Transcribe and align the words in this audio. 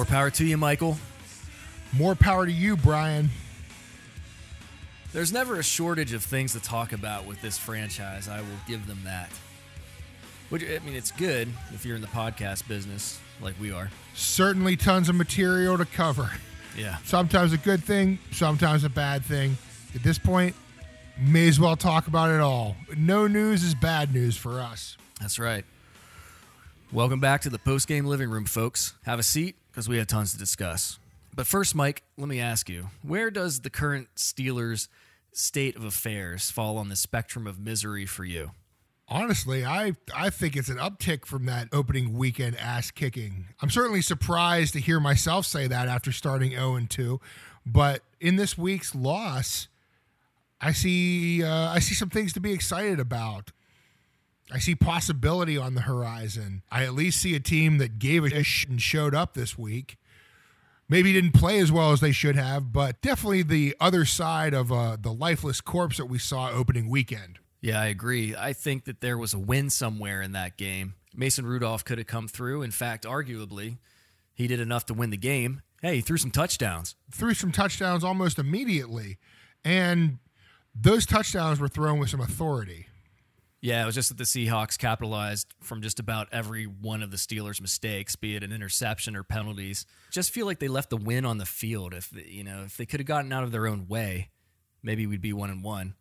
More 0.00 0.06
power 0.06 0.30
to 0.30 0.46
you, 0.46 0.56
Michael. 0.56 0.96
More 1.92 2.14
power 2.14 2.46
to 2.46 2.50
you, 2.50 2.74
Brian. 2.74 3.28
There's 5.12 5.30
never 5.30 5.56
a 5.56 5.62
shortage 5.62 6.14
of 6.14 6.24
things 6.24 6.54
to 6.54 6.60
talk 6.60 6.94
about 6.94 7.26
with 7.26 7.42
this 7.42 7.58
franchise. 7.58 8.26
I 8.26 8.40
will 8.40 8.46
give 8.66 8.86
them 8.86 9.00
that. 9.04 9.28
Which 10.48 10.64
I 10.64 10.78
mean, 10.86 10.94
it's 10.94 11.10
good 11.10 11.48
if 11.74 11.84
you're 11.84 11.96
in 11.96 12.00
the 12.00 12.08
podcast 12.08 12.66
business 12.66 13.20
like 13.42 13.52
we 13.60 13.72
are. 13.72 13.90
Certainly 14.14 14.76
tons 14.76 15.10
of 15.10 15.16
material 15.16 15.76
to 15.76 15.84
cover. 15.84 16.30
Yeah. 16.78 16.96
Sometimes 17.04 17.52
a 17.52 17.58
good 17.58 17.84
thing, 17.84 18.20
sometimes 18.32 18.84
a 18.84 18.88
bad 18.88 19.22
thing. 19.22 19.58
At 19.94 20.02
this 20.02 20.18
point, 20.18 20.56
may 21.18 21.46
as 21.46 21.60
well 21.60 21.76
talk 21.76 22.06
about 22.06 22.30
it 22.30 22.40
all. 22.40 22.74
No 22.96 23.26
news 23.26 23.62
is 23.62 23.74
bad 23.74 24.14
news 24.14 24.34
for 24.34 24.60
us. 24.60 24.96
That's 25.20 25.38
right. 25.38 25.66
Welcome 26.92 27.20
back 27.20 27.42
to 27.42 27.50
the 27.50 27.58
post 27.60 27.86
game 27.86 28.06
living 28.06 28.30
room, 28.30 28.46
folks. 28.46 28.94
Have 29.04 29.20
a 29.20 29.22
seat 29.22 29.54
because 29.70 29.88
we 29.88 29.98
have 29.98 30.08
tons 30.08 30.32
to 30.32 30.38
discuss. 30.38 30.98
But 31.32 31.46
first, 31.46 31.76
Mike, 31.76 32.02
let 32.18 32.26
me 32.26 32.40
ask 32.40 32.68
you 32.68 32.88
where 33.02 33.30
does 33.30 33.60
the 33.60 33.70
current 33.70 34.08
Steelers 34.16 34.88
state 35.30 35.76
of 35.76 35.84
affairs 35.84 36.50
fall 36.50 36.76
on 36.78 36.88
the 36.88 36.96
spectrum 36.96 37.46
of 37.46 37.60
misery 37.60 38.06
for 38.06 38.24
you? 38.24 38.50
Honestly, 39.06 39.64
I 39.64 39.92
I 40.12 40.30
think 40.30 40.56
it's 40.56 40.68
an 40.68 40.78
uptick 40.78 41.26
from 41.26 41.46
that 41.46 41.68
opening 41.72 42.12
weekend 42.18 42.56
ass 42.56 42.90
kicking. 42.90 43.44
I'm 43.62 43.70
certainly 43.70 44.02
surprised 44.02 44.72
to 44.72 44.80
hear 44.80 44.98
myself 44.98 45.46
say 45.46 45.68
that 45.68 45.86
after 45.86 46.10
starting 46.10 46.50
0 46.50 46.74
and 46.74 46.90
2, 46.90 47.20
but 47.64 48.02
in 48.18 48.34
this 48.34 48.58
week's 48.58 48.96
loss, 48.96 49.68
I 50.60 50.72
see 50.72 51.44
uh, 51.44 51.68
I 51.68 51.78
see 51.78 51.94
some 51.94 52.10
things 52.10 52.32
to 52.32 52.40
be 52.40 52.52
excited 52.52 52.98
about. 52.98 53.52
I 54.52 54.58
see 54.58 54.74
possibility 54.74 55.56
on 55.56 55.74
the 55.74 55.82
horizon. 55.82 56.62
I 56.70 56.84
at 56.84 56.94
least 56.94 57.20
see 57.20 57.34
a 57.34 57.40
team 57.40 57.78
that 57.78 57.98
gave 57.98 58.24
a 58.24 58.42
sh- 58.42 58.66
and 58.68 58.80
showed 58.80 59.14
up 59.14 59.34
this 59.34 59.56
week. 59.56 59.96
Maybe 60.88 61.12
didn't 61.12 61.34
play 61.34 61.60
as 61.60 61.70
well 61.70 61.92
as 61.92 62.00
they 62.00 62.10
should 62.10 62.34
have, 62.34 62.72
but 62.72 63.00
definitely 63.00 63.42
the 63.42 63.76
other 63.80 64.04
side 64.04 64.52
of 64.52 64.72
uh, 64.72 64.96
the 65.00 65.12
lifeless 65.12 65.60
corpse 65.60 65.98
that 65.98 66.06
we 66.06 66.18
saw 66.18 66.50
opening 66.50 66.88
weekend. 66.88 67.38
Yeah, 67.60 67.80
I 67.80 67.86
agree. 67.86 68.34
I 68.34 68.52
think 68.52 68.84
that 68.86 69.00
there 69.00 69.16
was 69.16 69.32
a 69.32 69.38
win 69.38 69.70
somewhere 69.70 70.20
in 70.20 70.32
that 70.32 70.56
game. 70.56 70.94
Mason 71.14 71.46
Rudolph 71.46 71.84
could 71.84 71.98
have 71.98 72.06
come 72.08 72.26
through. 72.26 72.62
In 72.62 72.72
fact, 72.72 73.04
arguably, 73.04 73.78
he 74.34 74.48
did 74.48 74.58
enough 74.58 74.86
to 74.86 74.94
win 74.94 75.10
the 75.10 75.16
game. 75.16 75.62
Hey, 75.80 75.96
he 75.96 76.00
threw 76.00 76.16
some 76.16 76.30
touchdowns. 76.30 76.96
Threw 77.12 77.34
some 77.34 77.52
touchdowns 77.52 78.02
almost 78.02 78.38
immediately. 78.38 79.18
And 79.64 80.18
those 80.74 81.06
touchdowns 81.06 81.60
were 81.60 81.68
thrown 81.68 81.98
with 81.98 82.10
some 82.10 82.20
authority. 82.20 82.86
Yeah, 83.62 83.82
it 83.82 83.86
was 83.86 83.94
just 83.94 84.08
that 84.08 84.16
the 84.16 84.24
Seahawks 84.24 84.78
capitalized 84.78 85.52
from 85.60 85.82
just 85.82 86.00
about 86.00 86.28
every 86.32 86.64
one 86.64 87.02
of 87.02 87.10
the 87.10 87.18
Steelers' 87.18 87.60
mistakes, 87.60 88.16
be 88.16 88.34
it 88.34 88.42
an 88.42 88.52
interception 88.52 89.14
or 89.14 89.22
penalties. 89.22 89.84
Just 90.10 90.30
feel 90.30 90.46
like 90.46 90.60
they 90.60 90.68
left 90.68 90.88
the 90.88 90.96
win 90.96 91.26
on 91.26 91.36
the 91.36 91.44
field. 91.44 91.92
If 91.92 92.10
you 92.26 92.42
know, 92.42 92.62
if 92.64 92.78
they 92.78 92.86
could 92.86 93.00
have 93.00 93.06
gotten 93.06 93.32
out 93.32 93.44
of 93.44 93.52
their 93.52 93.66
own 93.66 93.86
way, 93.86 94.30
maybe 94.82 95.06
we'd 95.06 95.20
be 95.20 95.34
one 95.34 95.50
and 95.50 95.62
one. 95.62 95.94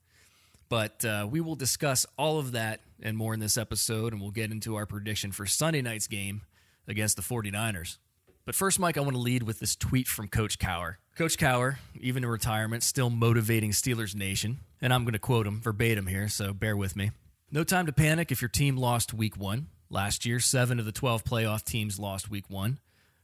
But 0.69 1.03
uh, 1.03 1.27
we 1.29 1.41
will 1.41 1.55
discuss 1.55 2.05
all 2.17 2.39
of 2.39 2.53
that 2.53 2.81
and 3.01 3.17
more 3.17 3.33
in 3.33 3.39
this 3.39 3.57
episode, 3.57 4.13
and 4.13 4.21
we'll 4.21 4.31
get 4.31 4.51
into 4.51 4.75
our 4.75 4.85
prediction 4.85 5.31
for 5.31 5.45
Sunday 5.45 5.81
night's 5.81 6.07
game 6.07 6.41
against 6.87 7.15
the 7.17 7.23
49ers. 7.23 7.97
But 8.45 8.55
first, 8.55 8.79
Mike, 8.79 8.97
I 8.97 9.01
want 9.01 9.13
to 9.13 9.19
lead 9.21 9.43
with 9.43 9.59
this 9.59 9.75
tweet 9.75 10.07
from 10.07 10.27
Coach 10.27 10.59
Cowher. 10.59 10.95
Coach 11.15 11.37
Cowher, 11.37 11.77
even 11.99 12.23
in 12.23 12.29
retirement, 12.29 12.83
still 12.83 13.09
motivating 13.09 13.71
Steelers 13.71 14.15
Nation. 14.15 14.59
And 14.81 14.93
I'm 14.93 15.03
going 15.03 15.13
to 15.13 15.19
quote 15.19 15.45
him 15.45 15.59
verbatim 15.59 16.07
here, 16.07 16.29
so 16.29 16.53
bear 16.53 16.77
with 16.77 16.95
me. 16.95 17.11
No 17.51 17.63
time 17.63 17.87
to 17.87 17.91
panic 17.91 18.31
if 18.31 18.43
your 18.43 18.49
team 18.49 18.77
lost 18.77 19.11
week 19.11 19.35
one. 19.35 19.67
Last 19.89 20.23
year, 20.23 20.39
seven 20.39 20.77
of 20.77 20.85
the 20.85 20.91
12 20.91 21.23
playoff 21.23 21.63
teams 21.63 21.97
lost 21.97 22.29
week 22.29 22.47
one. 22.47 22.79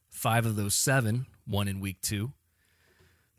Five 0.10 0.48
of 0.48 0.56
those 0.56 0.74
seven 0.74 1.28
won 1.48 1.68
in 1.68 1.80
week 1.80 2.02
two. 2.02 2.34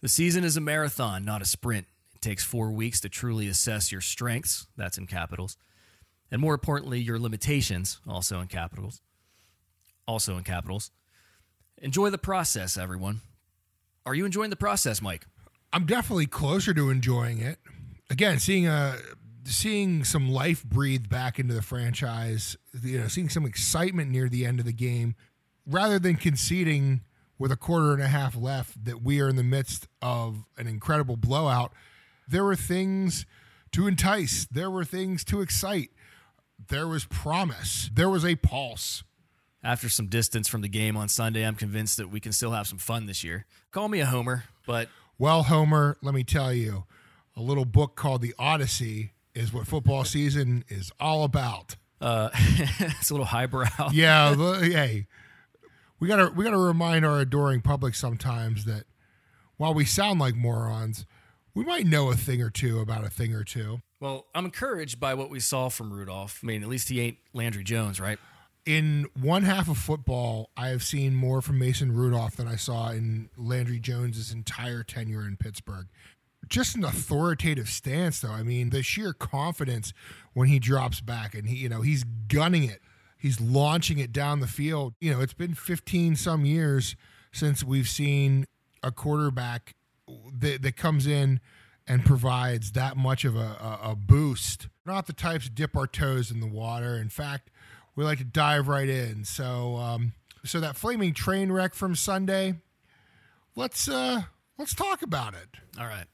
The 0.01 0.09
season 0.09 0.45
is 0.45 0.57
a 0.57 0.61
marathon, 0.61 1.25
not 1.25 1.43
a 1.43 1.45
sprint. 1.45 1.87
It 2.15 2.21
takes 2.21 2.45
four 2.45 2.71
weeks 2.71 3.01
to 3.01 3.09
truly 3.09 3.49
assess 3.49 3.91
your 3.91 4.01
strengths, 4.01 4.69
that's 4.77 4.97
in 4.97 5.09
capitals, 5.09 5.57
and 6.31 6.41
more 6.41 6.55
importantly, 6.55 7.01
your 7.01 7.19
limitations, 7.19 7.99
also 8.07 8.41
in 8.41 8.47
capitals. 8.47 9.01
Also 10.07 10.37
in 10.37 10.45
capitals. 10.45 10.93
Enjoy 11.79 12.11
the 12.11 12.19
process, 12.19 12.77
everyone. 12.77 13.23
Are 14.05 14.15
you 14.15 14.25
enjoying 14.25 14.51
the 14.51 14.57
process, 14.57 15.03
Mike? 15.03 15.27
I'm 15.73 15.85
definitely 15.85 16.27
closer 16.27 16.73
to 16.73 16.91
enjoying 16.91 17.41
it. 17.41 17.59
Again, 18.09 18.39
seeing 18.39 18.69
a 18.69 18.97
seeing 19.47 20.05
some 20.05 20.29
life 20.29 20.65
breathed 20.65 21.09
back 21.09 21.39
into 21.39 21.55
the 21.55 21.63
franchise, 21.63 22.57
you 22.83 22.99
know, 22.99 23.09
seeing 23.09 23.29
some 23.29 23.45
excitement 23.47 24.11
near 24.11 24.29
the 24.29 24.45
end 24.45 24.61
of 24.61 24.67
the 24.67 24.73
game, 24.73 25.15
rather 25.67 25.99
than 25.99 26.17
conceding 26.17 27.03
with 27.39 27.53
a 27.53 27.57
quarter 27.57 27.93
and 27.93 28.03
a 28.03 28.09
half 28.09 28.37
left 28.37 28.85
that 28.85 29.03
we 29.03 29.21
are 29.21 29.29
in 29.29 29.37
the 29.37 29.43
midst 29.43 29.89
of 30.01 30.45
an 30.57 30.67
incredible 30.67 31.17
blowout. 31.17 31.73
There 32.27 32.45
were 32.45 32.57
things 32.57 33.27
to 33.73 33.87
entice. 33.87 34.47
There 34.51 34.71
were 34.71 34.85
things 34.85 35.25
to 35.25 35.41
excite. 35.41 35.91
There 36.69 36.89
was 36.89 37.05
promise. 37.05 37.91
There 37.93 38.09
was 38.09 38.25
a 38.25 38.37
pulse. 38.37 39.05
After 39.63 39.89
some 39.89 40.07
distance 40.07 40.49
from 40.49 40.63
the 40.63 40.69
game 40.69 40.97
on 40.97 41.09
Sunday, 41.09 41.45
I'm 41.45 41.57
convinced 41.57 41.97
that 41.97 42.11
we 42.11 42.21
can 42.21 42.33
still 42.33 42.53
have 42.53 42.67
some 42.67 42.79
fun 42.79 43.07
this 43.07 43.25
year. 43.25 43.47
Call 43.73 43.89
me 43.89 44.01
a 44.01 44.07
homer, 44.07 44.45
but 44.67 44.89
Well, 45.19 45.45
Homer, 45.45 45.97
let 46.03 46.15
me 46.15 46.25
tell 46.25 46.53
you, 46.53 46.85
a 47.35 47.41
little 47.41 47.65
book 47.65 47.97
called 47.97 48.21
The 48.21 48.35
Odyssey 48.39 49.13
is 49.37 49.53
what 49.53 49.67
football 49.67 50.05
season 50.05 50.65
is 50.69 50.91
all 50.99 51.23
about. 51.25 51.77
uh, 52.01 52.31
it's 52.35 53.11
a 53.11 53.15
little 53.15 53.27
highbrow. 53.27 53.69
Yeah, 53.93 54.35
hey, 54.35 55.07
we 56.01 56.09
gotta 56.09 56.31
we 56.35 56.45
gotta 56.45 56.57
remind 56.59 57.05
our 57.07 57.21
adoring 57.21 57.61
public 57.61 57.95
sometimes 57.95 58.65
that 58.65 58.85
while 59.57 59.73
we 59.75 59.85
sound 59.85 60.21
like 60.21 60.35
morons, 60.35 61.07
we 61.55 61.65
might 61.65 61.87
know 61.87 62.11
a 62.11 62.15
thing 62.17 62.43
or 62.43 62.51
two 62.51 62.81
about 62.81 63.05
a 63.05 63.09
thing 63.11 63.33
or 63.35 63.45
two. 63.45 63.81
Well, 64.01 64.27
I'm 64.35 64.45
encouraged 64.45 65.01
by 65.01 65.15
what 65.15 65.31
we 65.31 65.41
saw 65.41 65.71
from 65.71 65.91
Rudolph. 65.93 66.41
I 66.43 66.47
mean, 66.47 66.63
at 66.63 66.69
least 66.69 66.91
he 66.91 67.01
ain't 67.01 67.17
Landry 67.33 67.65
Jones, 67.65 67.99
right? 67.99 68.19
In 68.67 69.07
one 69.19 69.45
half 69.45 69.69
of 69.71 69.79
football, 69.79 70.51
I 70.57 70.69
have 70.69 70.83
seen 70.83 71.15
more 71.15 71.41
from 71.41 71.59
Mason 71.59 71.93
Rudolph 71.93 72.37
than 72.37 72.49
I 72.49 72.57
saw 72.57 72.91
in 72.91 73.31
Landry 73.39 73.79
Jones's 73.79 74.33
entire 74.33 74.83
tenure 74.83 75.27
in 75.27 75.37
Pittsburgh. 75.39 75.87
Just 76.49 76.77
an 76.77 76.85
authoritative 76.85 77.69
stance, 77.69 78.21
though. 78.21 78.31
I 78.31 78.43
mean, 78.43 78.71
the 78.71 78.83
sheer 78.83 79.13
confidence 79.13 79.93
when 80.33 80.49
he 80.49 80.59
drops 80.59 81.01
back 81.01 81.35
and 81.35 81.49
he, 81.49 81.57
you 81.57 81.69
know, 81.69 81.81
he's 81.81 82.05
gunning 82.29 82.65
it. 82.65 82.81
He's 83.19 83.41
launching 83.41 83.99
it 83.99 84.13
down 84.13 84.41
the 84.41 84.47
field. 84.47 84.95
You 85.01 85.15
know, 85.15 85.21
it's 85.21 85.35
been 85.35 85.55
15 85.55 86.17
some 86.17 86.45
years 86.45 86.95
since 87.33 87.65
we've 87.65 87.89
seen 87.89 88.47
a 88.83 88.93
quarterback 88.93 89.75
that, 90.39 90.63
that 90.63 90.77
comes 90.77 91.07
in 91.07 91.41
and 91.89 92.05
provides 92.05 92.73
that 92.73 92.97
much 92.97 93.25
of 93.25 93.37
a, 93.37 93.39
a, 93.39 93.91
a 93.91 93.97
boost. 93.97 94.69
We're 94.85 94.93
not 94.93 95.07
the 95.07 95.13
types 95.13 95.45
to 95.45 95.51
dip 95.51 95.77
our 95.77 95.87
toes 95.87 96.31
in 96.31 96.41
the 96.41 96.47
water. 96.47 96.97
In 96.97 97.09
fact, 97.09 97.51
we 97.95 98.05
like 98.05 98.19
to 98.19 98.25
dive 98.25 98.69
right 98.69 98.89
in. 98.89 99.25
So, 99.25 99.77
um, 99.77 100.13
so 100.45 100.61
that 100.61 100.77
flaming 100.77 101.15
train 101.15 101.51
wreck 101.51 101.75
from 101.75 101.95
Sunday. 101.95 102.55
Let's 103.55 103.89
uh, 103.89 104.23
let's 104.59 104.75
talk 104.75 105.03
about 105.03 105.35
it. 105.35 105.49
All 105.79 105.87
right. 105.87 106.07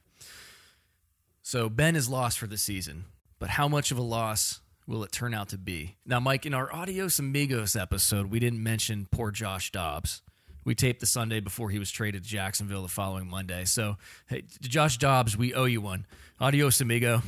So 1.53 1.69
Ben 1.69 1.97
is 1.97 2.09
lost 2.09 2.39
for 2.39 2.47
the 2.47 2.57
season, 2.57 3.05
but 3.39 3.51
how 3.51 3.69
much 3.69 3.91
of 3.91 3.99
a 3.99 4.03
loss 4.03 4.63
will 4.87 5.05
it 5.05 5.13
turn 5.13 5.35
out 5.35 5.51
to 5.51 5.59
be? 5.59 5.99
Now, 6.07 6.19
Mike, 6.19 6.47
in 6.47 6.55
our 6.55 6.73
Adios 6.73 7.19
Amigos 7.19 7.77
episode, 7.77 8.31
we 8.31 8.41
didn't 8.41 8.63
mention 8.63 9.07
poor 9.11 9.31
Josh 9.31 9.71
Dobbs. 9.71 10.23
We 10.65 10.75
taped 10.75 11.01
the 11.01 11.07
Sunday 11.07 11.41
before 11.41 11.69
he 11.69 11.79
was 11.79 11.91
traded 11.91 12.23
to 12.23 12.29
Jacksonville 12.31 12.81
the 12.81 12.89
following 12.89 13.29
Monday. 13.29 13.67
So, 13.67 13.99
hey, 14.29 14.45
Josh 14.63 14.97
Dobbs, 14.97 15.37
we 15.37 15.53
owe 15.53 15.67
you 15.67 15.83
one. 15.83 16.07
Adios, 16.41 16.81
amigo. 16.81 17.21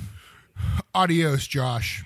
Adios, 0.94 1.46
Josh. 1.46 2.02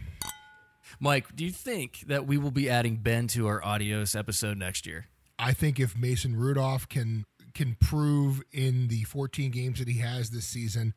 Mike, 0.99 1.37
do 1.37 1.44
you 1.44 1.53
think 1.53 2.00
that 2.09 2.26
we 2.26 2.37
will 2.37 2.50
be 2.50 2.69
adding 2.69 2.97
Ben 2.97 3.29
to 3.29 3.47
our 3.47 3.64
Adios 3.64 4.17
episode 4.17 4.59
next 4.59 4.88
year? 4.88 5.06
I 5.38 5.53
think 5.53 5.79
if 5.79 5.97
Mason 5.97 6.35
Rudolph 6.35 6.88
can 6.88 7.26
can 7.55 7.76
prove 7.81 8.43
in 8.50 8.88
the 8.88 9.05
14 9.05 9.53
games 9.53 9.79
that 9.79 9.87
he 9.87 10.00
has 10.00 10.31
this 10.31 10.47
season 10.47 10.94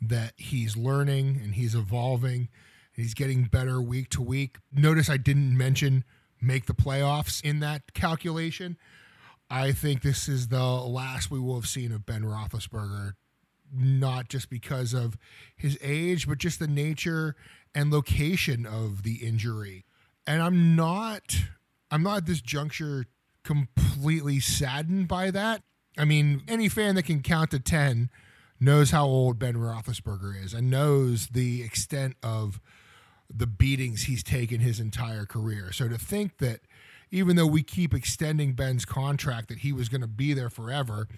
that 0.00 0.32
he's 0.36 0.76
learning 0.76 1.40
and 1.42 1.54
he's 1.54 1.74
evolving 1.74 2.48
and 2.94 3.04
he's 3.04 3.14
getting 3.14 3.44
better 3.44 3.80
week 3.80 4.08
to 4.10 4.22
week. 4.22 4.58
Notice 4.72 5.10
I 5.10 5.16
didn't 5.16 5.56
mention 5.56 6.04
make 6.40 6.66
the 6.66 6.74
playoffs 6.74 7.42
in 7.44 7.60
that 7.60 7.92
calculation. 7.92 8.76
I 9.50 9.72
think 9.72 10.02
this 10.02 10.28
is 10.28 10.48
the 10.48 10.62
last 10.62 11.30
we 11.30 11.40
will 11.40 11.56
have 11.56 11.68
seen 11.68 11.92
of 11.92 12.06
Ben 12.06 12.22
Roethlisberger, 12.22 13.14
not 13.72 14.28
just 14.28 14.48
because 14.48 14.94
of 14.94 15.16
his 15.56 15.76
age, 15.82 16.28
but 16.28 16.38
just 16.38 16.60
the 16.60 16.68
nature 16.68 17.34
and 17.74 17.90
location 17.90 18.64
of 18.64 19.02
the 19.02 19.16
injury. 19.16 19.84
And 20.26 20.42
I'm 20.42 20.76
not, 20.76 21.36
I'm 21.90 22.02
not 22.02 22.18
at 22.18 22.26
this 22.26 22.40
juncture 22.40 23.06
completely 23.44 24.40
saddened 24.40 25.08
by 25.08 25.30
that. 25.32 25.62
I 25.98 26.04
mean, 26.04 26.42
any 26.46 26.68
fan 26.68 26.94
that 26.94 27.04
can 27.04 27.20
count 27.20 27.50
to 27.50 27.58
10 27.58 28.10
knows 28.60 28.90
how 28.90 29.06
old 29.06 29.38
Ben 29.38 29.54
Roethlisberger 29.54 30.44
is 30.44 30.52
and 30.52 30.70
knows 30.70 31.28
the 31.28 31.62
extent 31.62 32.16
of 32.22 32.60
the 33.34 33.46
beatings 33.46 34.02
he's 34.02 34.22
taken 34.22 34.60
his 34.60 34.80
entire 34.80 35.24
career. 35.24 35.72
So 35.72 35.88
to 35.88 35.96
think 35.96 36.38
that 36.38 36.60
even 37.10 37.36
though 37.36 37.46
we 37.46 37.62
keep 37.62 37.94
extending 37.94 38.52
Ben's 38.52 38.84
contract 38.84 39.48
that 39.48 39.58
he 39.58 39.72
was 39.72 39.88
going 39.88 40.00
to 40.00 40.06
be 40.06 40.34
there 40.34 40.50
forever, 40.50 41.08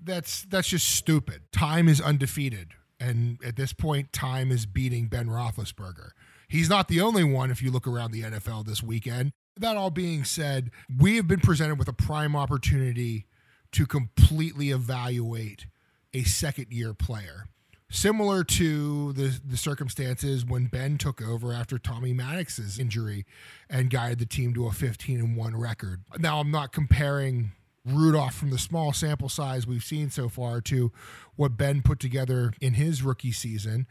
that's 0.00 0.42
that's 0.42 0.68
just 0.68 0.88
stupid. 0.90 1.42
Time 1.52 1.88
is 1.88 2.00
undefeated, 2.00 2.68
and 3.00 3.38
at 3.44 3.56
this 3.56 3.72
point, 3.72 4.12
time 4.12 4.50
is 4.50 4.64
beating 4.64 5.08
Ben 5.08 5.26
Roethlisberger. 5.26 6.10
He's 6.48 6.70
not 6.70 6.88
the 6.88 7.00
only 7.00 7.24
one. 7.24 7.50
If 7.50 7.62
you 7.62 7.70
look 7.70 7.86
around 7.86 8.12
the 8.12 8.22
NFL 8.22 8.64
this 8.66 8.82
weekend, 8.82 9.32
that 9.58 9.76
all 9.76 9.90
being 9.90 10.24
said, 10.24 10.70
we 10.98 11.16
have 11.16 11.26
been 11.26 11.40
presented 11.40 11.78
with 11.78 11.88
a 11.88 11.92
prime 11.92 12.36
opportunity 12.36 13.26
to 13.72 13.86
completely 13.86 14.70
evaluate 14.70 15.66
a 16.12 16.22
second 16.24 16.66
year 16.70 16.94
player. 16.94 17.44
Similar 17.90 18.44
to 18.44 19.14
the, 19.14 19.40
the 19.42 19.56
circumstances 19.56 20.44
when 20.44 20.66
Ben 20.66 20.98
took 20.98 21.22
over 21.22 21.54
after 21.54 21.78
Tommy 21.78 22.12
Maddox's 22.12 22.78
injury 22.78 23.24
and 23.70 23.88
guided 23.88 24.18
the 24.18 24.26
team 24.26 24.52
to 24.54 24.66
a 24.66 24.72
15 24.72 25.18
and 25.18 25.36
1 25.36 25.56
record. 25.56 26.02
Now, 26.18 26.38
I'm 26.38 26.50
not 26.50 26.70
comparing 26.70 27.52
Rudolph 27.86 28.34
from 28.34 28.50
the 28.50 28.58
small 28.58 28.92
sample 28.92 29.30
size 29.30 29.66
we've 29.66 29.82
seen 29.82 30.10
so 30.10 30.28
far 30.28 30.60
to 30.62 30.92
what 31.36 31.56
Ben 31.56 31.80
put 31.80 31.98
together 31.98 32.52
in 32.60 32.74
his 32.74 33.02
rookie 33.02 33.32
season, 33.32 33.86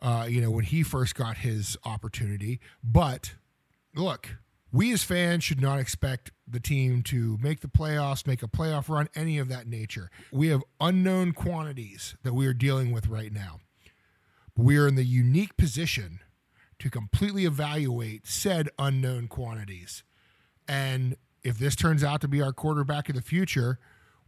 uh, 0.00 0.26
you 0.28 0.42
know, 0.42 0.50
when 0.50 0.64
he 0.64 0.82
first 0.82 1.14
got 1.14 1.38
his 1.38 1.78
opportunity. 1.84 2.60
But 2.84 3.34
look, 3.94 4.36
we 4.72 4.92
as 4.92 5.02
fans 5.02 5.44
should 5.44 5.60
not 5.60 5.78
expect 5.78 6.30
the 6.46 6.60
team 6.60 7.02
to 7.04 7.38
make 7.40 7.60
the 7.60 7.68
playoffs, 7.68 8.26
make 8.26 8.42
a 8.42 8.48
playoff 8.48 8.88
run, 8.88 9.08
any 9.14 9.38
of 9.38 9.48
that 9.48 9.66
nature. 9.66 10.10
We 10.32 10.48
have 10.48 10.62
unknown 10.80 11.32
quantities 11.32 12.16
that 12.22 12.34
we 12.34 12.46
are 12.46 12.54
dealing 12.54 12.92
with 12.92 13.08
right 13.08 13.32
now. 13.32 13.60
But 14.56 14.64
we 14.64 14.76
are 14.76 14.86
in 14.86 14.94
the 14.94 15.04
unique 15.04 15.56
position 15.56 16.20
to 16.78 16.90
completely 16.90 17.44
evaluate 17.44 18.26
said 18.26 18.68
unknown 18.78 19.28
quantities. 19.28 20.02
And 20.66 21.16
if 21.42 21.58
this 21.58 21.76
turns 21.76 22.04
out 22.04 22.20
to 22.20 22.28
be 22.28 22.40
our 22.40 22.52
quarterback 22.52 23.08
of 23.08 23.16
the 23.16 23.22
future, 23.22 23.78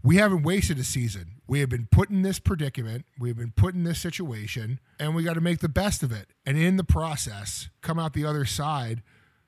we 0.02 0.16
haven't 0.16 0.42
wasted 0.42 0.78
a 0.78 0.84
season. 0.84 1.40
We 1.46 1.60
have 1.60 1.68
been 1.68 1.86
put 1.90 2.10
in 2.10 2.22
this 2.22 2.40
predicament, 2.40 3.06
we 3.18 3.28
have 3.28 3.38
been 3.38 3.52
put 3.52 3.74
in 3.74 3.84
this 3.84 4.00
situation, 4.00 4.80
and 4.98 5.14
we 5.14 5.22
got 5.22 5.34
to 5.34 5.40
make 5.40 5.60
the 5.60 5.68
best 5.68 6.02
of 6.02 6.10
it. 6.10 6.30
And 6.44 6.58
in 6.58 6.76
the 6.76 6.84
process, 6.84 7.68
come 7.80 7.98
out 7.98 8.12
the 8.12 8.24
other 8.24 8.44
side 8.44 9.02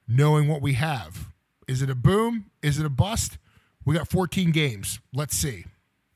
knowing 0.07 0.49
what 0.49 0.63
we 0.63 0.75
have. 0.75 1.29
Is 1.67 1.83
it 1.83 1.91
a 1.91 1.95
boom? 1.95 2.51
Is 2.63 2.79
it 2.79 2.87
a 2.87 2.91
bust? 2.91 3.39
We 3.85 3.95
got 3.95 4.09
14 4.09 4.51
games. 4.51 5.01
Let's 5.13 5.37
see. 5.37 5.67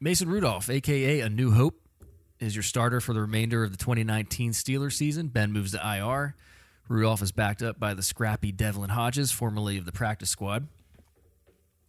Mason 0.00 0.28
Rudolph, 0.28 0.70
aka 0.70 1.20
A 1.20 1.28
New 1.28 1.52
Hope, 1.52 1.80
is 2.38 2.54
your 2.54 2.62
starter 2.62 3.00
for 3.00 3.12
the 3.12 3.20
remainder 3.20 3.64
of 3.64 3.72
the 3.72 3.76
2019 3.76 4.52
Steelers 4.52 4.92
season. 4.92 5.28
Ben 5.28 5.52
moves 5.52 5.72
to 5.72 5.96
IR. 5.96 6.34
Rudolph 6.88 7.20
is 7.22 7.32
backed 7.32 7.62
up 7.62 7.78
by 7.78 7.94
the 7.94 8.02
scrappy 8.02 8.52
Devlin 8.52 8.90
Hodges, 8.90 9.30
formerly 9.30 9.76
of 9.76 9.84
the 9.84 9.92
practice 9.92 10.30
squad. 10.30 10.68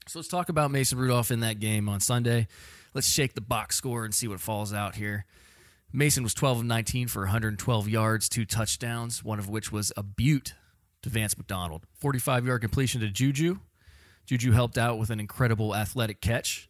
So 0.07 0.19
let's 0.19 0.28
talk 0.28 0.50
about 0.50 0.72
Mason 0.72 0.98
Rudolph 0.98 1.31
in 1.31 1.42
that 1.42 1.60
game 1.60 1.88
on 1.88 2.00
Sunday. 2.00 2.48
Let's 2.94 3.07
shake 3.07 3.36
the 3.36 3.42
box 3.42 3.75
score 3.75 4.04
and 4.04 4.13
see 4.13 4.28
what 4.28 4.40
falls 4.40 4.74
out 4.74 4.95
here. 4.95 5.25
Mason 5.94 6.24
was 6.24 6.34
12 6.34 6.60
of 6.60 6.66
19 6.66 7.07
for 7.07 7.22
112 7.22 7.88
yards, 7.88 8.28
two 8.28 8.45
touchdowns, 8.45 9.24
one 9.24 9.40
of 9.40 9.50
which 9.50 9.72
was 9.72 9.92
a 9.95 10.04
beaut 10.04 10.54
to 11.04 11.10
Vance 11.10 11.38
McDonald. 11.38 11.86
45 11.94 12.46
yard 12.46 12.62
completion 12.62 13.01
to 13.01 13.10
Juju. 13.10 13.57
Juju 14.25 14.51
helped 14.51 14.78
out 14.78 15.00
with 15.00 15.10
an 15.10 15.19
incredible 15.19 15.75
athletic 15.75 16.22
catch. 16.22 16.69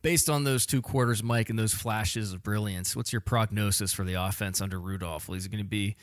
Based 0.00 0.30
on 0.30 0.44
those 0.44 0.64
two 0.64 0.80
quarters, 0.80 1.24
Mike, 1.24 1.50
and 1.50 1.58
those 1.58 1.74
flashes 1.74 2.32
of 2.32 2.42
brilliance, 2.42 2.94
what's 2.94 3.12
your 3.12 3.20
prognosis 3.20 3.92
for 3.92 4.04
the 4.04 4.14
offense 4.14 4.60
under 4.60 4.78
Rudolph? 4.80 5.28
Is 5.30 5.42
he 5.44 5.50
going 5.50 5.64
to 5.64 5.68
be 5.68 5.96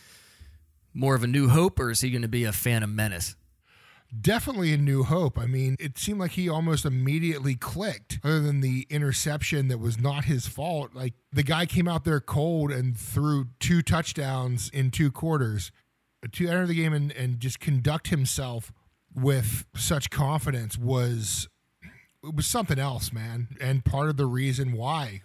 more 0.94 1.16
of 1.16 1.24
a 1.24 1.28
new 1.28 1.48
hope 1.48 1.80
or 1.80 1.92
is 1.92 2.02
he 2.02 2.10
going 2.10 2.22
to 2.22 2.28
be 2.28 2.44
a 2.44 2.52
phantom 2.52 2.94
menace? 2.94 3.38
Definitely 4.20 4.74
a 4.74 4.78
new 4.78 5.04
hope. 5.04 5.40
I 5.40 5.46
mean, 5.46 5.78
it 5.80 5.98
seemed 5.98 6.20
like 6.20 6.32
he 6.32 6.48
almost 6.48 6.86
immediately 6.86 7.56
clicked, 7.56 8.20
other 8.24 8.42
than 8.42 8.62
the 8.62 8.86
interception 8.90 9.68
that 9.70 9.80
was 9.80 10.00
not 10.00 10.26
his 10.26 10.46
fault. 10.46 10.92
Like 10.94 11.14
the 11.32 11.44
guy 11.44 11.66
came 11.66 11.88
out 11.88 12.04
there 12.04 12.20
cold 12.20 12.72
and 12.72 12.98
threw 12.98 13.48
two 13.60 13.82
touchdowns 13.82 14.70
in 14.70 14.92
two 14.92 15.12
quarters 15.12 15.72
to 16.34 16.48
enter 16.48 16.68
the 16.68 16.76
game 16.76 16.94
and, 16.94 17.12
and 17.12 17.40
just 17.40 17.60
conduct 17.60 18.08
himself 18.08 18.72
with 19.14 19.66
such 19.76 20.10
confidence 20.10 20.78
was 20.78 21.48
it 22.24 22.36
was 22.36 22.48
something 22.48 22.80
else, 22.80 23.14
man. 23.14 23.50
And 23.62 23.86
part 23.86 24.10
of 24.10 24.18
the 24.18 24.26
reason 24.26 24.74
why 24.74 25.22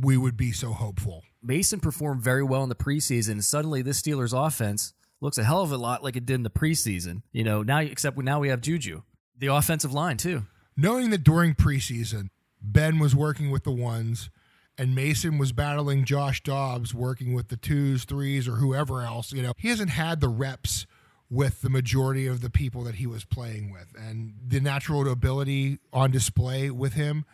we 0.00 0.16
would 0.16 0.36
be 0.36 0.52
so 0.52 0.72
hopeful. 0.72 1.22
Mason 1.42 1.78
performed 1.78 2.22
very 2.22 2.42
well 2.42 2.62
in 2.62 2.68
the 2.68 2.74
preseason. 2.74 3.42
Suddenly, 3.42 3.82
this 3.82 4.00
Steelers 4.00 4.34
offense 4.34 4.94
looks 5.20 5.38
a 5.38 5.44
hell 5.44 5.62
of 5.62 5.70
a 5.70 5.76
lot 5.76 6.02
like 6.02 6.16
it 6.16 6.26
did 6.26 6.34
in 6.34 6.42
the 6.42 6.50
preseason. 6.50 7.22
You 7.32 7.44
know, 7.44 7.62
now 7.62 7.80
except 7.80 8.18
now 8.18 8.40
we 8.40 8.48
have 8.48 8.60
Juju, 8.60 9.02
the 9.38 9.48
offensive 9.48 9.92
line 9.92 10.16
too. 10.16 10.42
Knowing 10.76 11.10
that 11.10 11.22
during 11.22 11.54
preseason, 11.54 12.28
Ben 12.60 12.98
was 12.98 13.14
working 13.14 13.50
with 13.50 13.64
the 13.64 13.70
ones 13.70 14.30
and 14.76 14.94
Mason 14.94 15.38
was 15.38 15.52
battling 15.52 16.04
Josh 16.04 16.42
Dobbs, 16.42 16.94
working 16.94 17.34
with 17.34 17.48
the 17.48 17.56
twos, 17.56 18.04
threes, 18.04 18.48
or 18.48 18.56
whoever 18.56 19.02
else, 19.02 19.32
you 19.32 19.42
know, 19.42 19.52
he 19.56 19.68
hasn't 19.68 19.90
had 19.90 20.20
the 20.20 20.28
reps 20.28 20.86
with 21.30 21.62
the 21.62 21.70
majority 21.70 22.26
of 22.26 22.40
the 22.40 22.50
people 22.50 22.84
that 22.84 22.96
he 22.96 23.06
was 23.06 23.24
playing 23.24 23.72
with. 23.72 23.88
And 23.96 24.34
the 24.46 24.60
natural 24.60 25.10
ability 25.10 25.78
on 25.92 26.10
display 26.10 26.70
with 26.70 26.94
him 26.94 27.24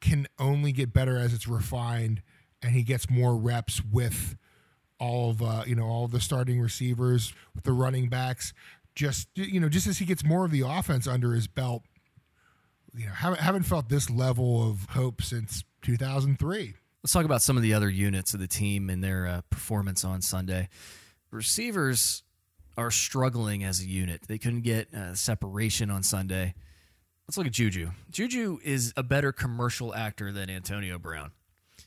can 0.00 0.26
only 0.38 0.72
get 0.72 0.92
better 0.92 1.16
as 1.16 1.32
it's 1.32 1.46
refined 1.46 2.22
and 2.62 2.72
he 2.72 2.82
gets 2.82 3.08
more 3.08 3.36
reps 3.36 3.82
with 3.84 4.36
all 4.98 5.30
of 5.30 5.42
uh, 5.42 5.62
you 5.66 5.74
know 5.74 5.86
all 5.86 6.08
the 6.08 6.20
starting 6.20 6.60
receivers 6.60 7.32
with 7.54 7.64
the 7.64 7.72
running 7.72 8.08
backs 8.08 8.52
just 8.94 9.28
you 9.34 9.60
know 9.60 9.68
just 9.68 9.86
as 9.86 9.98
he 9.98 10.04
gets 10.04 10.24
more 10.24 10.44
of 10.44 10.50
the 10.50 10.60
offense 10.60 11.06
under 11.06 11.32
his 11.32 11.46
belt 11.46 11.84
you 12.94 13.06
know 13.06 13.12
haven't, 13.12 13.40
haven't 13.40 13.62
felt 13.64 13.88
this 13.88 14.10
level 14.10 14.68
of 14.68 14.86
hope 14.90 15.22
since 15.22 15.64
2003. 15.82 16.74
Let's 17.02 17.12
talk 17.12 17.24
about 17.24 17.42
some 17.42 17.56
of 17.56 17.62
the 17.62 17.72
other 17.72 17.88
units 17.88 18.34
of 18.34 18.40
the 18.40 18.46
team 18.46 18.90
and 18.90 19.02
their 19.02 19.26
uh, 19.26 19.40
performance 19.48 20.04
on 20.04 20.20
Sunday. 20.20 20.68
Receivers 21.30 22.22
are 22.76 22.90
struggling 22.90 23.64
as 23.64 23.80
a 23.80 23.86
unit. 23.86 24.22
They 24.28 24.38
couldn't 24.38 24.62
get 24.62 24.92
uh, 24.92 25.14
separation 25.14 25.90
on 25.90 26.02
Sunday. 26.02 26.54
Let's 27.26 27.38
look 27.38 27.46
at 27.46 27.52
Juju. 27.52 27.90
Juju 28.10 28.58
is 28.64 28.92
a 28.96 29.02
better 29.02 29.32
commercial 29.32 29.94
actor 29.94 30.32
than 30.32 30.50
Antonio 30.50 30.98
Brown. 30.98 31.30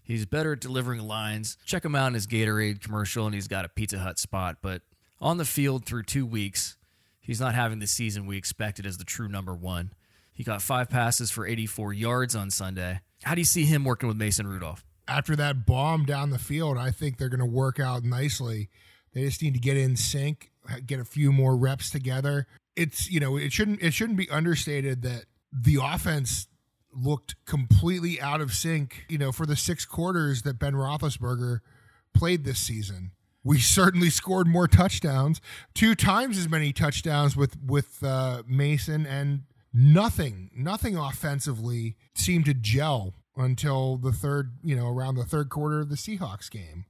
He's 0.04 0.26
better 0.26 0.54
at 0.54 0.60
delivering 0.60 1.02
lines. 1.02 1.58
Check 1.66 1.86
him 1.86 1.96
out 1.96 2.08
in 2.08 2.14
his 2.14 2.28
Gatorade 2.28 2.82
commercial, 2.82 3.26
and 3.26 3.36
he's 3.36 3.48
got 3.48 3.66
a 3.66 3.70
Pizza 3.70 4.00
Hut 4.00 4.20
spot. 4.20 4.58
But 4.62 4.82
on 5.22 5.38
the 5.38 5.46
field 5.46 5.86
through 5.86 6.04
two 6.04 6.26
weeks, 6.26 6.78
he's 7.22 7.40
not 7.40 7.56
having 7.56 7.80
the 7.80 7.88
season 7.88 8.26
we 8.26 8.38
expected 8.38 8.86
as 8.86 8.98
the 8.98 9.04
true 9.04 9.30
number 9.30 9.54
one. 9.54 9.92
He 10.34 10.44
got 10.44 10.62
five 10.62 10.90
passes 10.90 11.30
for 11.30 11.46
84 11.46 11.94
yards 11.94 12.36
on 12.36 12.50
Sunday. 12.50 13.02
How 13.24 13.36
do 13.36 13.42
you 13.42 13.46
see 13.46 13.66
him 13.66 13.86
working 13.86 14.08
with 14.10 14.18
Mason 14.18 14.48
Rudolph? 14.48 14.84
After 15.08 15.36
that 15.36 15.66
bomb 15.66 16.06
down 16.06 16.32
the 16.32 16.40
field, 16.40 16.78
I 16.78 16.92
think 16.92 17.18
they're 17.18 17.30
going 17.30 17.40
to 17.40 17.46
work 17.46 17.80
out 17.80 18.04
nicely. 18.04 18.70
They 19.14 19.22
just 19.22 19.42
need 19.42 19.54
to 19.54 19.60
get 19.60 19.78
in 19.78 19.96
sync, 19.96 20.52
get 20.86 21.00
a 21.00 21.06
few 21.06 21.32
more 21.32 21.56
reps 21.56 21.90
together. 21.90 22.48
It's 22.76 23.10
you 23.12 23.20
know 23.20 23.38
it 23.38 23.54
shouldn't 23.54 23.82
it 23.84 23.94
shouldn't 23.94 24.18
be 24.18 24.30
understated 24.30 25.04
that 25.04 25.26
the 25.52 25.78
offense 25.82 26.48
looked 26.92 27.36
completely 27.46 28.20
out 28.20 28.42
of 28.42 28.54
sync. 28.54 29.06
You 29.08 29.20
know 29.20 29.32
for 29.32 29.46
the 29.46 29.56
six 29.56 29.86
quarters 29.86 30.42
that 30.42 30.58
Ben 30.58 30.74
Roethlisberger 30.74 31.60
played 32.14 32.46
this 32.46 32.60
season, 32.60 33.12
we 33.44 33.60
certainly 33.60 34.10
scored 34.10 34.48
more 34.48 34.68
touchdowns, 34.68 35.40
two 35.76 35.94
times 35.94 36.40
as 36.40 36.50
many 36.50 36.74
touchdowns 36.74 37.36
with 37.36 37.62
with 37.62 38.04
uh, 38.04 38.42
Mason 38.48 39.06
and 39.06 39.44
nothing, 39.74 40.52
nothing 40.56 40.96
offensively 40.96 41.96
seemed 42.16 42.46
to 42.46 42.54
gel 42.54 43.14
until 43.36 43.98
the 43.98 44.12
third, 44.12 44.58
you 44.64 44.76
know, 44.76 44.88
around 44.88 45.16
the 45.16 45.26
third 45.26 45.50
quarter 45.50 45.80
of 45.80 45.90
the 45.90 45.96
Seahawks 45.96 46.50
game. 46.50 46.86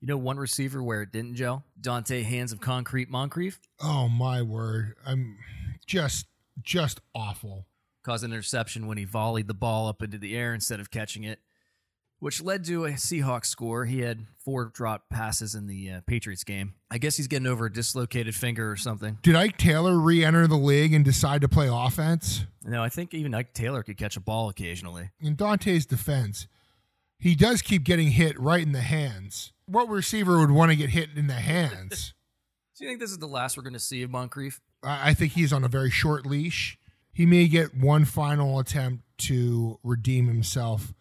You 0.00 0.08
know, 0.08 0.16
one 0.16 0.36
receiver 0.36 0.82
where 0.82 1.02
it 1.02 1.12
didn't 1.12 1.36
gel? 1.36 1.64
Donte 1.80 2.24
Hands 2.24 2.50
of 2.52 2.60
Concrete 2.60 3.08
Moncrief. 3.08 3.60
Oh 3.80 4.08
my 4.08 4.42
word! 4.42 4.94
I'm 5.06 5.38
just, 5.86 6.26
just 6.60 7.00
awful. 7.14 7.66
Caused 8.02 8.24
an 8.24 8.32
interception 8.32 8.88
when 8.88 8.98
he 8.98 9.04
volleyed 9.04 9.46
the 9.46 9.54
ball 9.54 9.86
up 9.86 10.02
into 10.02 10.18
the 10.18 10.36
air 10.36 10.54
instead 10.54 10.80
of 10.80 10.90
catching 10.90 11.22
it 11.22 11.38
which 12.22 12.40
led 12.40 12.62
to 12.62 12.84
a 12.84 12.90
Seahawks 12.92 13.46
score. 13.46 13.84
He 13.84 13.98
had 13.98 14.26
four 14.38 14.66
drop 14.66 15.08
passes 15.10 15.56
in 15.56 15.66
the 15.66 15.90
uh, 15.90 16.00
Patriots 16.06 16.44
game. 16.44 16.74
I 16.88 16.98
guess 16.98 17.16
he's 17.16 17.26
getting 17.26 17.48
over 17.48 17.66
a 17.66 17.72
dislocated 17.72 18.36
finger 18.36 18.70
or 18.70 18.76
something. 18.76 19.18
Did 19.24 19.34
Ike 19.34 19.58
Taylor 19.58 19.98
re 19.98 20.24
enter 20.24 20.46
the 20.46 20.54
league 20.54 20.94
and 20.94 21.04
decide 21.04 21.40
to 21.40 21.48
play 21.48 21.68
offense? 21.68 22.44
No, 22.64 22.80
I 22.80 22.90
think 22.90 23.12
even 23.12 23.34
Ike 23.34 23.54
Taylor 23.54 23.82
could 23.82 23.96
catch 23.96 24.16
a 24.16 24.20
ball 24.20 24.48
occasionally. 24.48 25.10
In 25.20 25.34
Donte's 25.34 25.84
defense, 25.84 26.46
he 27.18 27.34
does 27.34 27.60
keep 27.60 27.82
getting 27.82 28.12
hit 28.12 28.38
right 28.38 28.62
in 28.62 28.70
the 28.70 28.82
hands. 28.82 29.52
What 29.66 29.88
receiver 29.88 30.38
would 30.38 30.52
want 30.52 30.70
to 30.70 30.76
get 30.76 30.90
hit 30.90 31.10
in 31.16 31.26
the 31.26 31.34
hands? 31.34 32.14
Do 32.78 32.84
you 32.84 32.90
think 32.90 33.00
this 33.00 33.10
is 33.10 33.18
the 33.18 33.26
last 33.26 33.56
we're 33.56 33.64
going 33.64 33.72
to 33.72 33.80
see 33.80 34.00
of 34.04 34.10
Moncrief? 34.10 34.60
I 34.84 35.12
think 35.12 35.32
he's 35.32 35.52
on 35.52 35.64
a 35.64 35.68
very 35.68 35.90
short 35.90 36.24
leash. 36.24 36.78
He 37.12 37.26
may 37.26 37.48
get 37.48 37.76
one 37.76 38.04
final 38.04 38.60
attempt 38.60 39.02
to 39.26 39.80
redeem 39.82 40.28
himself 40.28 40.94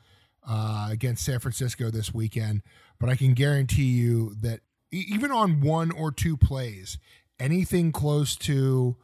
uh, 0.48 0.88
against 0.92 1.26
San 1.26 1.40
Francisco 1.40 1.90
this 1.90 2.14
weekend. 2.14 2.62
But 3.00 3.10
I 3.10 3.16
can 3.16 3.34
guarantee 3.34 3.92
you 3.92 4.36
that 4.42 4.62
even 4.92 5.32
on 5.32 5.62
one 5.62 5.92
or 5.92 6.12
two 6.12 6.38
plays, 6.38 6.98
anything 7.40 7.92
close 7.92 8.36
to 8.38 8.98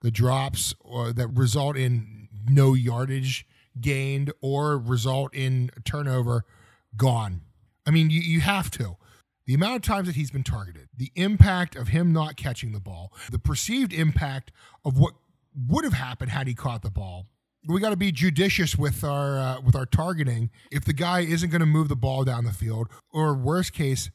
the 0.00 0.10
drops 0.10 0.74
or 0.80 1.12
that 1.12 1.28
result 1.28 1.76
in 1.76 2.28
no 2.48 2.74
yardage 2.74 3.46
gained 3.80 4.32
or 4.40 4.78
result 4.78 5.34
in 5.34 5.70
turnover 5.84 6.44
gone. 6.96 7.40
I 7.86 7.90
mean, 7.90 8.10
you, 8.10 8.20
you 8.20 8.40
have 8.40 8.70
to. 8.72 8.96
The 9.46 9.54
amount 9.54 9.76
of 9.76 9.82
times 9.82 10.06
that 10.06 10.16
he's 10.16 10.30
been 10.30 10.42
targeted, 10.42 10.88
the 10.96 11.10
impact 11.16 11.76
of 11.76 11.88
him 11.88 12.12
not 12.12 12.36
catching 12.36 12.72
the 12.72 12.80
ball, 12.80 13.12
the 13.30 13.38
perceived 13.38 13.92
impact 13.92 14.52
of 14.84 14.98
what 14.98 15.14
would 15.68 15.84
have 15.84 15.92
happened 15.92 16.30
had 16.30 16.46
he 16.46 16.54
caught 16.54 16.82
the 16.82 16.90
ball. 16.90 17.26
We 17.66 17.80
got 17.80 17.90
to 17.90 17.96
be 17.96 18.12
judicious 18.12 18.76
with 18.76 19.02
our 19.04 19.38
uh, 19.38 19.60
with 19.60 19.74
our 19.74 19.86
targeting. 19.86 20.50
If 20.70 20.84
the 20.84 20.92
guy 20.92 21.20
isn't 21.20 21.50
going 21.50 21.60
to 21.60 21.66
move 21.66 21.88
the 21.88 21.96
ball 21.96 22.24
down 22.24 22.44
the 22.44 22.52
field, 22.52 22.88
or 23.10 23.34
worst 23.34 23.72
case, 23.72 24.10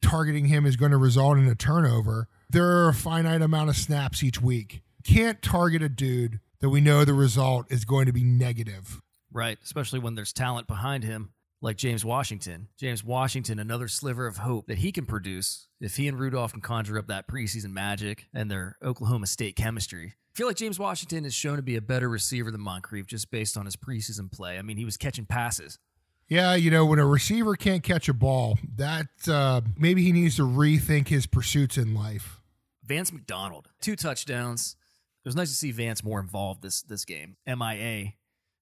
targeting 0.00 0.46
him 0.46 0.66
is 0.66 0.76
going 0.76 0.92
to 0.92 0.98
result 0.98 1.38
in 1.38 1.48
a 1.48 1.54
turnover, 1.54 2.28
there 2.50 2.66
are 2.66 2.88
a 2.88 2.94
finite 2.94 3.42
amount 3.42 3.70
of 3.70 3.76
snaps 3.76 4.22
each 4.22 4.40
week. 4.40 4.82
Can't 5.04 5.42
target 5.42 5.82
a 5.82 5.88
dude 5.88 6.38
that 6.60 6.68
we 6.68 6.80
know 6.80 7.04
the 7.04 7.14
result 7.14 7.66
is 7.70 7.84
going 7.84 8.06
to 8.06 8.12
be 8.12 8.22
negative. 8.22 9.00
Right, 9.32 9.58
especially 9.64 9.98
when 9.98 10.14
there's 10.14 10.32
talent 10.32 10.68
behind 10.68 11.02
him 11.02 11.32
like 11.62 11.76
James 11.76 12.04
Washington. 12.04 12.68
James 12.78 13.02
Washington, 13.02 13.58
another 13.58 13.88
sliver 13.88 14.26
of 14.26 14.38
hope 14.38 14.66
that 14.66 14.78
he 14.78 14.92
can 14.92 15.06
produce 15.06 15.68
if 15.80 15.96
he 15.96 16.08
and 16.08 16.18
Rudolph 16.18 16.52
can 16.52 16.60
conjure 16.60 16.98
up 16.98 17.06
that 17.06 17.28
preseason 17.28 17.72
magic 17.72 18.26
and 18.34 18.50
their 18.50 18.76
Oklahoma 18.82 19.26
State 19.26 19.56
chemistry. 19.56 20.14
I 20.32 20.38
feel 20.38 20.46
like 20.46 20.56
James 20.56 20.78
Washington 20.78 21.26
is 21.26 21.34
shown 21.34 21.56
to 21.56 21.62
be 21.62 21.76
a 21.76 21.82
better 21.82 22.08
receiver 22.08 22.50
than 22.50 22.62
Moncrief 22.62 23.06
just 23.06 23.30
based 23.30 23.58
on 23.58 23.66
his 23.66 23.76
preseason 23.76 24.32
play. 24.32 24.58
I 24.58 24.62
mean, 24.62 24.78
he 24.78 24.86
was 24.86 24.96
catching 24.96 25.26
passes. 25.26 25.78
Yeah, 26.26 26.54
you 26.54 26.70
know, 26.70 26.86
when 26.86 26.98
a 26.98 27.04
receiver 27.04 27.54
can't 27.54 27.82
catch 27.82 28.08
a 28.08 28.14
ball, 28.14 28.58
that 28.76 29.08
uh, 29.28 29.60
maybe 29.76 30.02
he 30.02 30.10
needs 30.10 30.36
to 30.36 30.42
rethink 30.42 31.08
his 31.08 31.26
pursuits 31.26 31.76
in 31.76 31.94
life. 31.94 32.40
Vance 32.82 33.12
McDonald, 33.12 33.68
two 33.82 33.94
touchdowns. 33.94 34.76
It 35.22 35.28
was 35.28 35.36
nice 35.36 35.50
to 35.50 35.54
see 35.54 35.70
Vance 35.70 36.02
more 36.02 36.18
involved 36.18 36.62
this 36.62 36.80
this 36.80 37.04
game. 37.04 37.36
MIA 37.46 38.14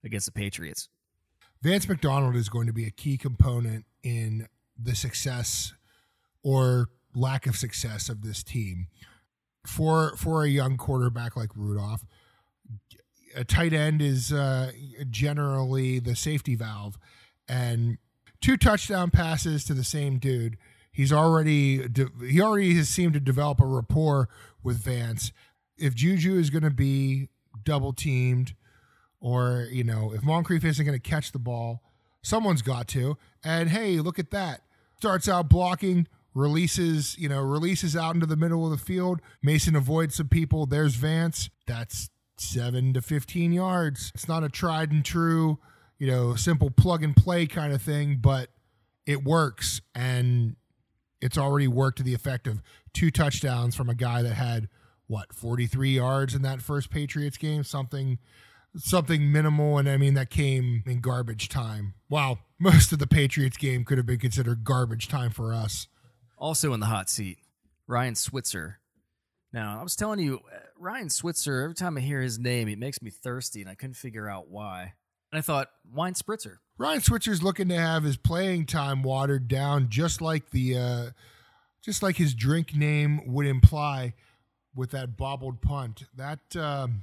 against 0.03 0.27
the 0.27 0.33
Patriots. 0.33 0.89
Vance 1.63 1.89
McDonald 1.89 2.35
is 2.35 2.49
going 2.49 2.67
to 2.67 2.73
be 2.73 2.87
a 2.87 2.91
key 2.91 3.17
component 3.17 3.85
in 4.03 4.49
the 4.77 4.97
success 4.97 5.73
or 6.43 6.89
lack 7.15 7.47
of 7.47 7.57
success 7.57 8.09
of 8.09 8.23
this 8.23 8.43
team. 8.43 8.89
For 9.67 10.17
for 10.17 10.43
a 10.45 10.49
young 10.49 10.77
quarterback 10.77 11.37
like 11.37 11.51
Rudolph, 11.55 12.07
a 13.35 13.45
tight 13.45 13.73
end 13.73 14.03
is 14.03 14.33
uh, 14.33 14.73
generally 15.11 15.99
the 15.99 16.17
safety 16.17 16.55
valve, 16.55 16.99
and 17.49 17.99
two 18.41 18.57
touchdown 18.57 19.11
passes 19.11 19.65
to 19.65 19.75
the 19.75 19.85
same 19.85 20.19
dude. 20.19 20.57
He's 20.93 21.13
already 21.13 21.87
he 22.27 22.41
already 22.41 22.75
has 22.75 22.89
seemed 22.89 23.15
to 23.15 23.21
develop 23.21 23.61
a 23.61 23.67
rapport 23.67 24.29
with 24.63 24.79
Vance. 24.79 25.33
If 25.79 25.95
Juju 25.95 26.39
is 26.39 26.51
going 26.51 26.63
to 26.63 26.71
be 26.71 27.29
double 27.63 27.93
teamed, 27.93 28.55
or 29.21 29.69
you 29.71 29.85
know 29.85 30.13
if 30.13 30.23
Moncrief 30.23 30.65
isn't 30.65 30.85
going 30.85 30.99
to 30.99 31.11
catch 31.11 31.33
the 31.33 31.39
ball, 31.39 31.83
someone's 32.23 32.63
got 32.63 32.89
to. 32.89 33.17
And 33.45 33.71
hey, 33.71 34.01
look 34.01 34.19
at 34.19 34.31
that! 34.31 34.63
Starts 34.97 35.29
out 35.29 35.49
blocking, 35.49 36.09
releases 36.35 37.19
you 37.19 37.29
know 37.29 37.41
releases 37.41 37.97
out 37.97 38.15
into 38.15 38.27
the 38.27 38.37
middle 38.37 38.65
of 38.65 38.71
the 38.71 38.85
field. 38.85 39.21
Mason 39.43 39.77
avoids 39.77 40.17
some 40.17 40.29
people. 40.29 40.67
There's 40.67 40.95
Vance. 40.95 41.51
That's 41.67 42.11
seven 42.39 42.93
to 42.95 43.03
fifteen 43.03 43.53
yards. 43.53 44.13
It's 44.15 44.29
not 44.29 44.45
a 44.45 44.49
tried 44.49 44.93
and 44.93 45.05
true, 45.05 45.59
you 45.99 46.07
know, 46.07 46.35
simple 46.35 46.71
plug 46.71 47.03
and 47.03 47.15
play 47.15 47.47
kind 47.47 47.73
of 47.73 47.83
thing, 47.83 48.19
but 48.21 48.51
it 49.07 49.25
works 49.25 49.81
and 49.95 50.57
it's 51.21 51.37
already 51.37 51.69
worked 51.69 51.99
to 51.99 52.05
the 52.05 52.15
effect 52.15 52.47
of 52.47 52.63
two 52.93 53.11
touchdowns 53.11 53.75
from 53.75 53.91
a 53.91 53.95
guy 53.95 54.23
that 54.23 54.35
had 54.35 54.69
what 55.07 55.35
43 55.35 55.91
yards 55.91 56.35
in 56.35 56.43
that 56.43 56.63
first 56.63 56.91
Patriots 56.91 57.37
game, 57.37 57.65
something 57.65 58.19
something 58.77 59.33
minimal, 59.33 59.79
and 59.79 59.89
I 59.89 59.97
mean 59.97 60.15
that 60.15 60.31
came 60.31 60.85
in 60.87 61.01
garbage 61.01 61.49
time. 61.49 61.95
Wow, 62.09 62.39
most 62.59 62.93
of 62.93 62.99
the 62.99 63.07
Patriots 63.07 63.57
game 63.57 63.85
could 63.85 63.99
have 63.99 64.07
been 64.07 64.21
considered 64.21 64.65
garbage 64.65 65.09
time 65.09 65.31
for 65.31 65.53
us. 65.53 65.89
Also 66.41 66.73
in 66.73 66.81
the 66.81 66.87
hot 66.87 67.11
seat, 67.11 67.39
Ryan 67.87 68.15
Switzer. 68.15 68.79
Now, 69.53 69.79
I 69.79 69.83
was 69.83 69.95
telling 69.95 70.21
you, 70.21 70.41
uh, 70.51 70.59
Ryan 70.79 71.11
Switzer, 71.11 71.61
every 71.61 71.75
time 71.75 71.99
I 71.99 72.01
hear 72.01 72.23
his 72.23 72.39
name, 72.39 72.67
it 72.69 72.79
makes 72.79 73.03
me 73.03 73.11
thirsty, 73.11 73.61
and 73.61 73.69
I 73.69 73.75
couldn't 73.75 73.95
figure 73.95 74.27
out 74.27 74.49
why. 74.49 74.95
And 75.31 75.39
I 75.39 75.43
thought, 75.43 75.69
wine 75.93 76.15
spritzer. 76.15 76.57
Ryan 76.79 77.03
Switzer's 77.03 77.43
looking 77.43 77.69
to 77.69 77.77
have 77.77 78.05
his 78.05 78.17
playing 78.17 78.67
time 78.67 79.03
watered 79.03 79.49
down, 79.49 79.91
just 79.91 80.23
like 80.23 80.51
the, 80.51 80.79
uh, 80.79 81.11
just 81.85 82.03
like 82.03 82.17
his 82.17 82.33
drink 82.33 82.75
name 82.75 83.21
would 83.27 83.47
imply, 83.47 84.15
with 84.75 84.93
that 84.93 85.19
bobbled 85.19 85.61
punt. 85.61 86.05
That 86.17 86.57
um, 86.57 87.03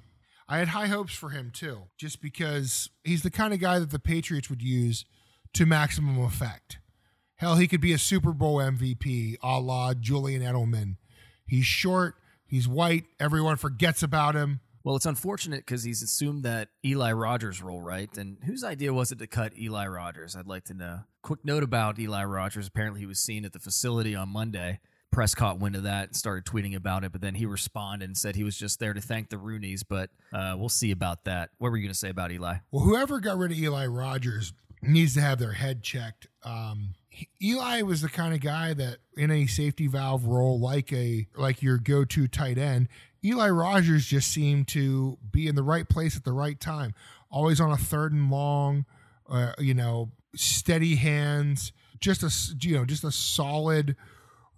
I 0.49 0.57
had 0.57 0.69
high 0.69 0.87
hopes 0.87 1.13
for 1.13 1.29
him 1.29 1.51
too, 1.53 1.83
just 1.95 2.21
because 2.21 2.89
he's 3.03 3.21
the 3.21 3.29
kind 3.29 3.53
of 3.53 3.59
guy 3.59 3.77
that 3.77 3.91
the 3.91 3.99
Patriots 3.99 4.49
would 4.49 4.63
use 4.63 5.05
to 5.53 5.67
maximum 5.67 6.19
effect. 6.19 6.79
Hell, 7.37 7.55
he 7.55 7.67
could 7.67 7.81
be 7.81 7.93
a 7.93 7.97
Super 7.97 8.33
Bowl 8.33 8.57
MVP 8.57 9.37
a 9.41 9.59
la 9.59 9.93
Julian 9.93 10.41
Edelman. 10.41 10.97
He's 11.45 11.65
short, 11.65 12.15
he's 12.45 12.67
white, 12.67 13.05
everyone 13.19 13.57
forgets 13.57 14.03
about 14.03 14.35
him. 14.35 14.59
Well, 14.83 14.95
it's 14.95 15.05
unfortunate 15.05 15.65
because 15.65 15.83
he's 15.83 16.01
assumed 16.01 16.43
that 16.43 16.69
Eli 16.85 17.11
Rogers 17.11 17.61
role, 17.61 17.81
right? 17.81 18.09
And 18.17 18.37
whose 18.45 18.63
idea 18.63 18.93
was 18.93 19.11
it 19.11 19.19
to 19.19 19.27
cut 19.27 19.57
Eli 19.57 19.85
Rogers? 19.85 20.35
I'd 20.35 20.47
like 20.47 20.63
to 20.65 20.73
know. 20.73 21.01
Quick 21.21 21.43
note 21.43 21.63
about 21.63 21.99
Eli 21.99 22.23
Rogers. 22.23 22.67
Apparently, 22.67 23.01
he 23.01 23.05
was 23.05 23.19
seen 23.19 23.43
at 23.43 23.51
the 23.51 23.59
facility 23.59 24.15
on 24.15 24.29
Monday 24.29 24.79
press 25.11 25.33
caught 25.33 25.59
wind 25.59 25.75
of 25.75 25.83
that 25.83 26.07
and 26.09 26.15
started 26.15 26.45
tweeting 26.45 26.75
about 26.75 27.03
it. 27.03 27.11
But 27.11 27.21
then 27.21 27.35
he 27.35 27.45
responded 27.45 28.05
and 28.05 28.17
said 28.17 28.35
he 28.35 28.43
was 28.43 28.57
just 28.57 28.79
there 28.79 28.93
to 28.93 29.01
thank 29.01 29.29
the 29.29 29.37
Rooneys. 29.37 29.83
But 29.87 30.09
uh, 30.33 30.55
we'll 30.57 30.69
see 30.69 30.91
about 30.91 31.25
that. 31.25 31.49
What 31.57 31.71
were 31.71 31.77
you 31.77 31.83
going 31.83 31.93
to 31.93 31.97
say 31.97 32.09
about 32.09 32.31
Eli? 32.31 32.57
Well, 32.71 32.83
whoever 32.83 33.19
got 33.19 33.37
rid 33.37 33.51
of 33.51 33.57
Eli 33.57 33.87
Rogers 33.87 34.53
needs 34.81 35.15
to 35.15 35.21
have 35.21 35.39
their 35.39 35.53
head 35.53 35.83
checked. 35.83 36.27
Um, 36.43 36.93
Eli 37.41 37.81
was 37.81 38.01
the 38.01 38.09
kind 38.09 38.33
of 38.33 38.41
guy 38.41 38.73
that 38.73 38.97
in 39.15 39.31
a 39.31 39.47
safety 39.47 39.87
valve 39.87 40.25
role, 40.25 40.59
like 40.59 40.91
a 40.93 41.27
like 41.35 41.61
your 41.61 41.77
go-to 41.77 42.27
tight 42.27 42.57
end, 42.57 42.87
Eli 43.23 43.49
Rogers 43.49 44.05
just 44.05 44.31
seemed 44.31 44.67
to 44.69 45.17
be 45.31 45.47
in 45.47 45.55
the 45.55 45.63
right 45.63 45.87
place 45.87 46.15
at 46.15 46.23
the 46.23 46.33
right 46.33 46.59
time. 46.59 46.93
Always 47.29 47.59
on 47.59 47.71
a 47.71 47.77
third 47.77 48.13
and 48.13 48.29
long, 48.29 48.85
uh, 49.29 49.53
you 49.59 49.73
know, 49.73 50.11
steady 50.35 50.95
hands. 50.95 51.73
Just 51.99 52.23
a 52.23 52.31
you 52.61 52.75
know, 52.75 52.85
just 52.85 53.03
a 53.03 53.11
solid 53.11 53.95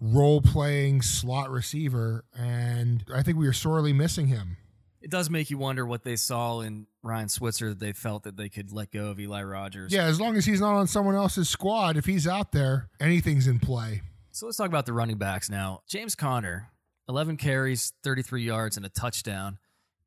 role 0.00 0.40
playing 0.40 1.02
slot 1.02 1.50
receiver, 1.50 2.24
and 2.36 3.04
I 3.12 3.22
think 3.22 3.38
we 3.38 3.46
are 3.46 3.52
sorely 3.52 3.92
missing 3.92 4.26
him. 4.26 4.56
It 5.00 5.10
does 5.10 5.30
make 5.30 5.50
you 5.50 5.56
wonder 5.56 5.86
what 5.86 6.04
they 6.04 6.16
saw 6.16 6.60
in 6.60 6.86
Ryan 7.02 7.28
Switzer 7.28 7.70
that 7.70 7.80
they 7.80 7.92
felt 7.92 8.24
that 8.24 8.36
they 8.36 8.48
could 8.48 8.72
let 8.72 8.90
go 8.90 9.06
of 9.08 9.18
Eli 9.18 9.42
Rogers. 9.42 9.92
Yeah, 9.92 10.04
as 10.04 10.20
long 10.20 10.36
as 10.36 10.44
he's 10.44 10.60
not 10.60 10.74
on 10.74 10.86
someone 10.86 11.14
else's 11.14 11.48
squad, 11.48 11.96
if 11.96 12.04
he's 12.04 12.26
out 12.26 12.52
there, 12.52 12.88
anything's 13.00 13.46
in 13.46 13.58
play. 13.58 14.02
So 14.32 14.46
let's 14.46 14.58
talk 14.58 14.68
about 14.68 14.86
the 14.86 14.92
running 14.92 15.18
backs 15.18 15.50
now. 15.50 15.82
James 15.88 16.14
Conner, 16.14 16.70
11 17.08 17.36
carries, 17.36 17.92
33 18.04 18.42
yards, 18.42 18.76
and 18.76 18.86
a 18.86 18.88
touchdown, 18.88 19.58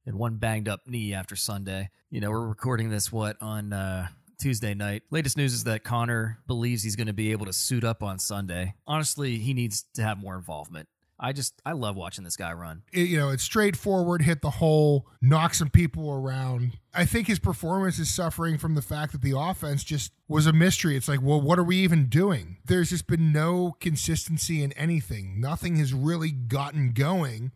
and 0.05 0.17
one 0.17 0.35
banged 0.35 0.69
up 0.69 0.81
knee 0.87 1.13
after 1.13 1.35
Sunday. 1.35 1.89
You 2.09 2.21
know, 2.21 2.29
we're 2.29 2.47
recording 2.47 2.89
this, 2.89 3.11
what, 3.11 3.41
on 3.41 3.73
uh, 3.73 4.07
Tuesday 4.39 4.73
night. 4.73 5.03
Latest 5.09 5.35
news 5.37 5.53
is 5.53 5.63
that 5.65 5.83
Conner 5.83 6.39
believes 6.47 6.83
he's 6.83 6.95
going 6.95 7.07
to 7.07 7.13
be 7.13 7.31
able 7.31 7.45
to 7.47 7.53
suit 7.53 7.83
up 7.83 8.03
on 8.03 8.19
Sunday. 8.19 8.75
Honestly, 8.85 9.37
he 9.37 9.53
needs 9.53 9.85
to 9.95 10.03
have 10.03 10.17
more 10.17 10.35
involvement. 10.35 10.87
I 11.23 11.31
just 11.31 11.61
I 11.65 11.71
love 11.71 11.95
watching 11.95 12.25
this 12.25 12.35
guy 12.35 12.51
run. 12.51 12.83
It, 12.91 13.07
you 13.07 13.17
know, 13.17 13.29
it's 13.29 13.43
straightforward, 13.43 14.21
hit 14.21 14.41
the 14.41 14.49
hole, 14.49 15.07
knock 15.21 15.53
some 15.53 15.69
people 15.69 16.11
around. 16.11 16.73
I 16.93 17.05
think 17.05 17.27
his 17.27 17.39
performance 17.39 17.97
is 17.97 18.13
suffering 18.13 18.57
from 18.57 18.75
the 18.75 18.81
fact 18.81 19.13
that 19.13 19.21
the 19.21 19.37
offense 19.37 19.85
just 19.85 20.11
was 20.27 20.47
a 20.47 20.53
mystery. 20.53 20.97
It's 20.97 21.07
like, 21.07 21.21
well, 21.21 21.39
what 21.39 21.57
are 21.57 21.63
we 21.63 21.77
even 21.77 22.07
doing? 22.07 22.57
There's 22.65 22.89
just 22.89 23.07
been 23.07 23.31
no 23.31 23.77
consistency 23.79 24.61
in 24.61 24.73
anything. 24.73 25.39
Nothing 25.39 25.77
has 25.77 25.93
really 25.93 26.31
gotten 26.31 26.91
going. 26.91 27.53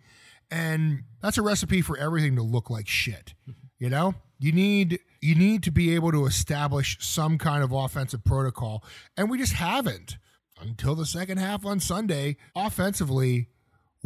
And 0.49 1.03
that's 1.21 1.37
a 1.37 1.41
recipe 1.41 1.81
for 1.81 1.97
everything 1.97 2.37
to 2.37 2.41
look 2.41 2.69
like 2.69 2.87
shit. 2.87 3.33
You 3.79 3.91
know? 3.91 4.15
You 4.39 4.51
need 4.51 4.99
you 5.21 5.35
need 5.35 5.61
to 5.63 5.71
be 5.71 5.93
able 5.93 6.11
to 6.11 6.25
establish 6.25 6.97
some 6.99 7.37
kind 7.37 7.63
of 7.63 7.71
offensive 7.71 8.23
protocol, 8.23 8.83
and 9.15 9.29
we 9.29 9.37
just 9.37 9.53
haven't 9.53 10.17
until 10.59 10.95
the 10.95 11.05
second 11.05 11.37
half 11.37 11.65
on 11.65 11.79
Sunday. 11.79 12.37
Offensively, 12.55 13.49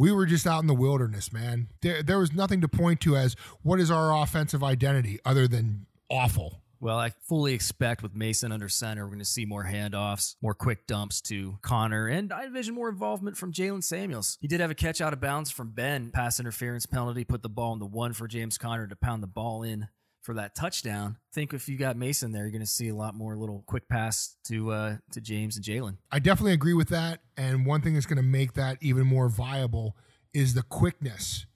we 0.02 0.10
were 0.10 0.26
just 0.26 0.48
out 0.48 0.58
in 0.58 0.66
the 0.66 0.74
wilderness, 0.74 1.32
man. 1.32 1.68
There, 1.80 2.02
there 2.02 2.18
was 2.18 2.32
nothing 2.32 2.60
to 2.62 2.66
point 2.66 3.00
to 3.02 3.16
as 3.16 3.36
what 3.62 3.78
is 3.78 3.88
our 3.88 4.20
offensive 4.20 4.64
identity 4.64 5.20
other 5.24 5.46
than 5.46 5.86
awful. 6.10 6.60
Well, 6.80 6.98
I 6.98 7.10
fully 7.28 7.54
expect 7.54 8.02
with 8.02 8.12
Mason 8.12 8.50
under 8.50 8.68
center, 8.68 9.04
we're 9.04 9.10
going 9.10 9.20
to 9.20 9.24
see 9.24 9.44
more 9.44 9.64
handoffs, 9.64 10.34
more 10.42 10.54
quick 10.54 10.88
dumps 10.88 11.20
to 11.28 11.56
Conner, 11.62 12.08
and 12.08 12.32
I 12.32 12.46
envision 12.46 12.74
more 12.74 12.88
involvement 12.88 13.36
from 13.36 13.52
Jaylen 13.52 13.84
Samuels. 13.84 14.38
He 14.40 14.48
did 14.48 14.58
have 14.58 14.72
a 14.72 14.74
catch 14.74 15.00
out 15.00 15.12
of 15.12 15.20
bounds 15.20 15.52
from 15.52 15.70
Ben, 15.70 16.10
pass 16.10 16.40
interference 16.40 16.84
penalty, 16.84 17.22
put 17.22 17.42
the 17.42 17.48
ball 17.48 17.72
in 17.72 17.78
the 17.78 17.86
one 17.86 18.12
for 18.12 18.26
James 18.26 18.58
Conner 18.58 18.88
to 18.88 18.96
pound 18.96 19.22
the 19.22 19.28
ball 19.28 19.62
in 19.62 19.86
for 20.22 20.34
that 20.34 20.54
touchdown. 20.54 21.18
I 21.18 21.34
think 21.34 21.52
if 21.52 21.68
you 21.68 21.76
got 21.76 21.96
Mason 21.96 22.32
there, 22.32 22.42
you're 22.42 22.50
going 22.50 22.60
to 22.60 22.66
see 22.66 22.88
a 22.88 22.94
lot 22.94 23.14
more 23.14 23.36
little 23.36 23.64
quick 23.66 23.88
pass 23.88 24.36
to 24.44 24.70
uh, 24.70 24.96
to 25.12 25.20
James 25.20 25.56
and 25.56 25.64
Jaylen. 25.64 25.96
I 26.10 26.18
definitely 26.18 26.52
agree 26.52 26.74
with 26.74 26.88
that. 26.88 27.20
And 27.36 27.66
one 27.66 27.82
thing 27.82 27.94
that's 27.94 28.06
going 28.06 28.16
to 28.16 28.22
make 28.22 28.54
that 28.54 28.78
even 28.80 29.06
more 29.06 29.28
viable 29.28 29.96
is 30.32 30.54
the 30.54 30.62
quickness 30.62 31.46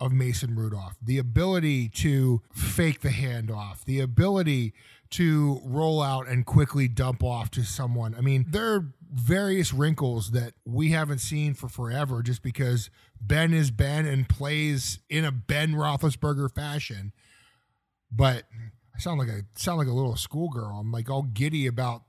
of 0.00 0.12
Mason 0.12 0.56
Rudolph. 0.56 0.96
The 1.02 1.18
ability 1.18 1.88
to 1.90 2.42
fake 2.52 3.02
the 3.02 3.10
handoff, 3.10 3.84
the 3.84 4.00
ability 4.00 4.74
to 5.10 5.60
roll 5.64 6.02
out 6.02 6.26
and 6.26 6.46
quickly 6.46 6.88
dump 6.88 7.22
off 7.22 7.50
to 7.52 7.62
someone. 7.62 8.14
I 8.16 8.22
mean, 8.22 8.46
there 8.48 8.72
are 8.74 8.94
various 9.12 9.72
wrinkles 9.72 10.30
that 10.30 10.54
we 10.64 10.90
haven't 10.90 11.18
seen 11.18 11.54
for 11.54 11.68
forever 11.68 12.22
just 12.22 12.42
because 12.42 12.90
Ben 13.20 13.52
is 13.52 13.70
Ben 13.70 14.06
and 14.06 14.28
plays 14.28 14.98
in 15.10 15.24
a 15.24 15.30
Ben 15.30 15.74
Roethlisberger 15.74 16.52
fashion. 16.52 17.12
But 18.14 18.44
I 18.94 18.98
sound 18.98 19.18
like 19.18 19.28
a 19.28 19.42
sound 19.54 19.78
like 19.78 19.88
a 19.88 19.92
little 19.92 20.16
schoolgirl. 20.16 20.78
I'm 20.78 20.92
like 20.92 21.10
all 21.10 21.22
giddy 21.22 21.66
about, 21.66 22.02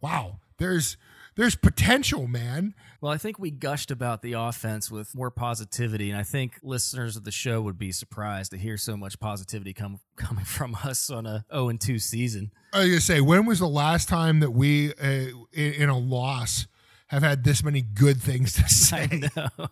wow, 0.00 0.40
there's 0.58 0.96
there's 1.36 1.54
potential, 1.54 2.26
man. 2.26 2.74
Well, 3.00 3.12
I 3.12 3.18
think 3.18 3.38
we 3.38 3.50
gushed 3.50 3.90
about 3.90 4.22
the 4.22 4.32
offense 4.32 4.90
with 4.90 5.14
more 5.14 5.30
positivity, 5.30 6.10
and 6.10 6.18
I 6.18 6.22
think 6.22 6.58
listeners 6.62 7.16
of 7.16 7.24
the 7.24 7.30
show 7.30 7.60
would 7.60 7.78
be 7.78 7.92
surprised 7.92 8.52
to 8.52 8.58
hear 8.58 8.78
so 8.78 8.96
much 8.96 9.20
positivity 9.20 9.72
come 9.74 10.00
coming 10.16 10.44
from 10.46 10.74
us 10.82 11.10
on 11.10 11.26
a 11.26 11.44
0 11.52 11.68
and 11.68 11.80
2 11.80 11.98
season. 11.98 12.50
I 12.72 12.80
was 12.80 12.88
gonna 12.88 13.00
say, 13.00 13.20
when 13.20 13.46
was 13.46 13.58
the 13.58 13.68
last 13.68 14.08
time 14.08 14.40
that 14.40 14.52
we, 14.52 14.92
uh, 14.94 15.28
in, 15.52 15.72
in 15.74 15.88
a 15.90 15.98
loss, 15.98 16.66
have 17.08 17.22
had 17.22 17.44
this 17.44 17.62
many 17.62 17.82
good 17.82 18.20
things 18.20 18.54
to 18.54 18.62
say? 18.68 19.08
I 19.10 19.30
know. 19.36 19.68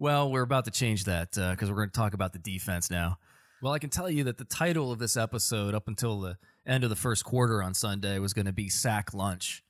Well, 0.00 0.32
we're 0.32 0.42
about 0.42 0.64
to 0.64 0.70
change 0.70 1.04
that 1.04 1.32
because 1.32 1.68
we're 1.70 1.76
going 1.76 1.90
to 1.90 1.96
talk 1.96 2.14
about 2.14 2.32
the 2.32 2.38
defense 2.38 2.90
now. 2.90 3.18
Well, 3.62 3.72
I 3.72 3.78
can 3.78 3.90
tell 3.90 4.10
you 4.10 4.24
that 4.24 4.38
the 4.38 4.44
title 4.44 4.90
of 4.90 4.98
this 4.98 5.16
episode, 5.16 5.74
up 5.74 5.86
until 5.86 6.20
the 6.20 6.38
end 6.66 6.84
of 6.84 6.90
the 6.90 6.96
first 6.96 7.24
quarter 7.24 7.62
on 7.62 7.74
Sunday, 7.74 8.18
was 8.18 8.32
going 8.32 8.46
to 8.46 8.52
be 8.52 8.68
Sack 8.68 9.12
Lunch 9.12 9.62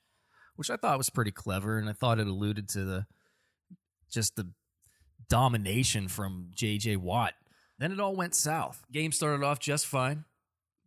which 0.61 0.68
I 0.68 0.76
thought 0.76 0.99
was 0.99 1.09
pretty 1.09 1.30
clever, 1.30 1.78
and 1.78 1.88
I 1.88 1.94
thought 1.94 2.18
it 2.18 2.26
alluded 2.26 2.68
to 2.68 2.85
the 2.85 3.06
just 4.11 4.37
the 4.37 4.52
domination 5.30 6.06
from 6.06 6.50
J.J. 6.54 6.97
Watt. 6.97 7.32
Then 7.78 7.92
it 7.92 7.99
all 7.99 8.14
went 8.14 8.35
south. 8.35 8.82
Game 8.92 9.11
started 9.11 9.42
off 9.42 9.59
just 9.59 9.87
fine. 9.87 10.26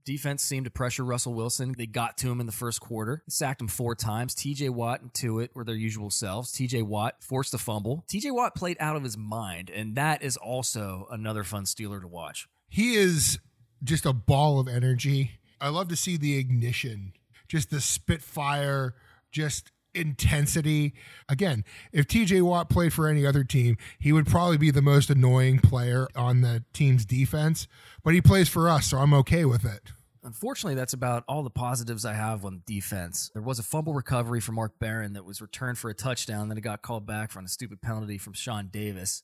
Defense 0.06 0.44
seemed 0.44 0.66
to 0.66 0.70
pressure 0.70 1.04
Russell 1.04 1.34
Wilson. 1.34 1.74
They 1.76 1.88
got 1.88 2.20
to 2.20 2.32
him 2.32 2.40
in 2.40 2.46
the 2.46 2.52
first 2.52 2.82
quarter. 2.82 3.24
Sacked 3.28 3.62
him 3.62 3.68
four 3.68 3.96
times. 3.96 4.36
TJ 4.36 4.70
Watt 4.70 5.02
and 5.02 5.12
Tuitt 5.12 5.56
were 5.56 5.64
their 5.64 5.74
usual 5.74 6.12
selves. 6.12 6.52
TJ 6.52 6.84
Watt 6.84 7.24
forced 7.24 7.56
a 7.56 7.58
fumble. 7.58 8.06
TJ 8.08 8.32
Watt 8.32 8.54
played 8.54 8.78
out 8.80 8.96
of 8.96 9.02
his 9.02 9.18
mind, 9.18 9.72
and 9.72 9.96
that 9.96 10.22
is 10.22 10.38
also 10.38 11.08
another 11.10 11.44
fun 11.44 11.64
Steeler 11.64 12.00
to 12.00 12.08
watch. 12.08 12.48
He 12.74 12.96
is 12.96 13.38
just 13.84 14.04
a 14.04 14.14
ball 14.14 14.60
of 14.60 14.68
energy. 14.68 15.34
I 15.62 15.70
love 15.70 15.90
to 15.90 15.96
see 15.96 16.18
the 16.18 16.40
ignition, 16.40 17.14
just 17.48 17.70
the 17.70 17.80
spitfire 17.80 18.96
just 19.32 19.72
intensity. 19.94 20.96
Again, 21.30 21.66
if 21.92 22.08
TJ 22.08 22.42
Watt 22.42 22.72
played 22.72 22.92
for 22.92 23.08
any 23.08 23.28
other 23.28 23.44
team, 23.44 23.78
he 24.00 24.12
would 24.12 24.26
probably 24.26 24.58
be 24.58 24.72
the 24.72 24.82
most 24.82 25.12
annoying 25.12 25.60
player 25.60 26.08
on 26.16 26.42
the 26.42 26.64
team's 26.74 27.06
defense, 27.06 27.68
but 28.04 28.16
he 28.16 28.22
plays 28.22 28.50
for 28.50 28.68
us, 28.68 28.88
so 28.88 28.98
I'm 28.98 29.14
okay 29.14 29.46
with 29.46 29.66
it. 29.66 29.92
Unfortunately, 30.24 30.74
that's 30.74 30.94
about 30.94 31.24
all 31.28 31.44
the 31.44 31.52
positives 31.52 32.06
I 32.06 32.14
have 32.14 32.44
on 32.44 32.64
defense. 32.66 33.30
There 33.34 33.44
was 33.44 33.60
a 33.60 33.64
fumble 33.64 33.94
recovery 33.94 34.42
from 34.42 34.56
Mark 34.56 34.80
Barron 34.80 35.14
that 35.14 35.26
was 35.26 35.44
returned 35.44 35.78
for 35.78 35.92
a 35.92 35.94
touchdown, 35.94 36.50
then 36.50 36.58
it 36.58 36.62
got 36.62 36.82
called 36.82 37.06
back 37.06 37.30
for 37.30 37.40
a 37.40 37.48
stupid 37.48 37.84
penalty 37.84 38.18
from 38.18 38.34
Sean 38.34 38.70
Davis. 38.72 39.22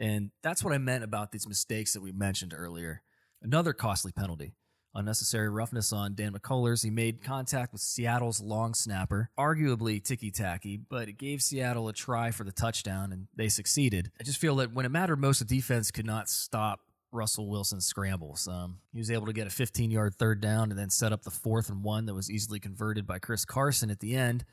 And 0.00 0.30
that's 0.42 0.64
what 0.64 0.72
I 0.72 0.78
meant 0.78 1.04
about 1.04 1.30
these 1.30 1.46
mistakes 1.46 1.92
that 1.92 2.00
we 2.00 2.10
mentioned 2.10 2.54
earlier. 2.56 3.02
Another 3.42 3.72
costly 3.72 4.12
penalty 4.12 4.54
unnecessary 4.94 5.48
roughness 5.48 5.92
on 5.92 6.14
Dan 6.14 6.32
McCullers. 6.32 6.82
He 6.82 6.90
made 6.90 7.22
contact 7.22 7.72
with 7.72 7.80
Seattle's 7.80 8.40
long 8.40 8.74
snapper, 8.74 9.30
arguably 9.38 10.02
ticky 10.02 10.30
tacky, 10.30 10.76
but 10.76 11.08
it 11.08 11.18
gave 11.18 11.42
Seattle 11.42 11.88
a 11.88 11.92
try 11.92 12.30
for 12.30 12.44
the 12.44 12.52
touchdown 12.52 13.12
and 13.12 13.28
they 13.36 13.48
succeeded. 13.48 14.10
I 14.20 14.24
just 14.24 14.38
feel 14.38 14.56
that 14.56 14.72
when 14.72 14.86
it 14.86 14.90
mattered 14.90 15.20
most, 15.20 15.38
the 15.40 15.44
defense 15.44 15.90
could 15.90 16.06
not 16.06 16.28
stop 16.28 16.80
Russell 17.12 17.48
Wilson's 17.48 17.86
scrambles. 17.86 18.46
Um, 18.46 18.78
he 18.92 18.98
was 18.98 19.10
able 19.10 19.26
to 19.26 19.32
get 19.32 19.46
a 19.46 19.50
15 19.50 19.90
yard 19.90 20.14
third 20.14 20.40
down 20.40 20.70
and 20.70 20.78
then 20.78 20.90
set 20.90 21.12
up 21.12 21.22
the 21.22 21.30
fourth 21.30 21.68
and 21.68 21.82
one 21.82 22.06
that 22.06 22.14
was 22.14 22.30
easily 22.30 22.60
converted 22.60 23.06
by 23.06 23.18
Chris 23.18 23.44
Carson 23.44 23.90
at 23.90 24.00
the 24.00 24.14
end. 24.14 24.44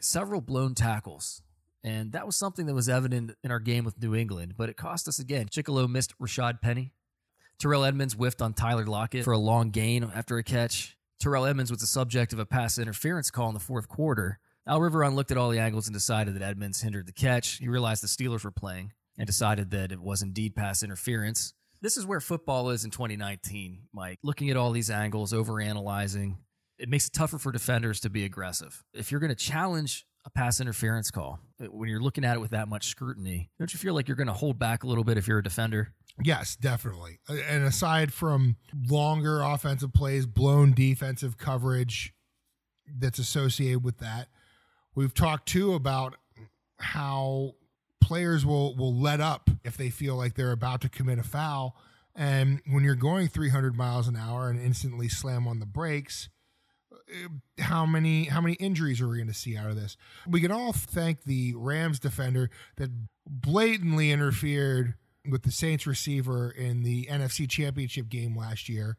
Several 0.00 0.42
blown 0.42 0.74
tackles. 0.74 1.40
And 1.84 2.12
that 2.12 2.26
was 2.26 2.36
something 2.36 2.66
that 2.66 2.74
was 2.74 2.88
evident 2.88 3.32
in 3.44 3.50
our 3.50 3.60
game 3.60 3.84
with 3.84 4.02
New 4.02 4.14
England, 4.14 4.54
but 4.56 4.68
it 4.68 4.76
cost 4.76 5.06
us 5.06 5.18
again. 5.18 5.46
Chickillo 5.46 5.88
missed 5.88 6.18
Rashad 6.18 6.60
Penny, 6.60 6.92
Terrell 7.58 7.84
Edmunds 7.84 8.14
whiffed 8.14 8.42
on 8.42 8.54
Tyler 8.54 8.86
Lockett 8.86 9.24
for 9.24 9.32
a 9.32 9.38
long 9.38 9.70
gain 9.70 10.10
after 10.14 10.36
a 10.36 10.42
catch. 10.42 10.96
Terrell 11.20 11.46
Edmunds 11.46 11.70
was 11.70 11.80
the 11.80 11.86
subject 11.86 12.32
of 12.32 12.38
a 12.38 12.46
pass 12.46 12.78
interference 12.78 13.30
call 13.30 13.48
in 13.48 13.54
the 13.54 13.60
fourth 13.60 13.88
quarter. 13.88 14.38
Al 14.66 14.80
Riveron 14.80 15.14
looked 15.14 15.30
at 15.30 15.38
all 15.38 15.50
the 15.50 15.60
angles 15.60 15.86
and 15.86 15.94
decided 15.94 16.34
that 16.34 16.42
Edmunds 16.42 16.82
hindered 16.82 17.06
the 17.06 17.12
catch. 17.12 17.58
He 17.58 17.68
realized 17.68 18.02
the 18.02 18.08
Steelers 18.08 18.44
were 18.44 18.50
playing 18.50 18.92
and 19.16 19.26
decided 19.26 19.70
that 19.70 19.92
it 19.92 20.00
was 20.00 20.22
indeed 20.22 20.56
pass 20.56 20.82
interference. 20.82 21.54
This 21.80 21.96
is 21.96 22.04
where 22.04 22.20
football 22.20 22.70
is 22.70 22.84
in 22.84 22.90
2019, 22.90 23.82
Mike. 23.92 24.18
Looking 24.22 24.50
at 24.50 24.56
all 24.56 24.72
these 24.72 24.90
angles, 24.90 25.32
overanalyzing, 25.32 26.36
it 26.78 26.88
makes 26.88 27.06
it 27.06 27.12
tougher 27.12 27.38
for 27.38 27.52
defenders 27.52 28.00
to 28.00 28.10
be 28.10 28.24
aggressive. 28.24 28.84
If 28.92 29.10
you're 29.10 29.20
going 29.20 29.34
to 29.34 29.36
challenge 29.36 30.06
a 30.26 30.30
pass 30.30 30.60
interference 30.60 31.10
call, 31.10 31.38
uh, 31.62 31.66
when 31.66 31.88
you're 31.88 32.02
looking 32.02 32.24
at 32.24 32.36
it 32.36 32.40
with 32.40 32.50
that 32.50 32.68
much 32.68 32.88
scrutiny, 32.88 33.48
don't 33.58 33.72
you 33.72 33.78
feel 33.78 33.94
like 33.94 34.08
you're 34.08 34.16
going 34.16 34.26
to 34.26 34.32
hold 34.32 34.58
back 34.58 34.82
a 34.82 34.86
little 34.86 35.04
bit 35.04 35.16
if 35.16 35.26
you're 35.26 35.38
a 35.38 35.42
defender? 35.42 35.94
Yes, 36.22 36.56
definitely. 36.56 37.20
And 37.28 37.64
aside 37.64 38.12
from 38.12 38.56
longer 38.88 39.40
offensive 39.40 39.92
plays, 39.92 40.26
blown 40.26 40.72
defensive 40.72 41.38
coverage 41.38 42.12
that's 42.98 43.18
associated 43.18 43.84
with 43.84 43.98
that, 43.98 44.28
we've 44.94 45.14
talked 45.14 45.46
too 45.46 45.74
about 45.74 46.16
how 46.78 47.52
players 48.00 48.44
will 48.44 48.74
will 48.76 48.94
let 48.94 49.20
up 49.20 49.50
if 49.64 49.76
they 49.76 49.90
feel 49.90 50.16
like 50.16 50.34
they're 50.34 50.52
about 50.52 50.80
to 50.82 50.88
commit 50.88 51.18
a 51.18 51.22
foul. 51.22 51.76
And 52.14 52.62
when 52.70 52.82
you're 52.82 52.94
going 52.94 53.28
300 53.28 53.76
miles 53.76 54.08
an 54.08 54.16
hour 54.16 54.48
and 54.48 54.58
instantly 54.58 55.08
slam 55.08 55.46
on 55.46 55.60
the 55.60 55.66
brakes, 55.66 56.30
how 57.58 57.86
many 57.86 58.24
how 58.24 58.40
many 58.40 58.54
injuries 58.54 59.00
are 59.00 59.08
we 59.08 59.16
going 59.16 59.28
to 59.28 59.34
see 59.34 59.56
out 59.56 59.70
of 59.70 59.76
this? 59.76 59.96
We 60.26 60.40
can 60.40 60.50
all 60.50 60.72
thank 60.72 61.24
the 61.24 61.54
Rams 61.56 61.98
defender 61.98 62.50
that 62.76 62.90
blatantly 63.26 64.10
interfered 64.10 64.94
with 65.28 65.42
the 65.42 65.52
Saints 65.52 65.86
receiver 65.86 66.50
in 66.50 66.82
the 66.82 67.06
NFC 67.06 67.48
Championship 67.48 68.08
game 68.08 68.36
last 68.36 68.68
year. 68.68 68.96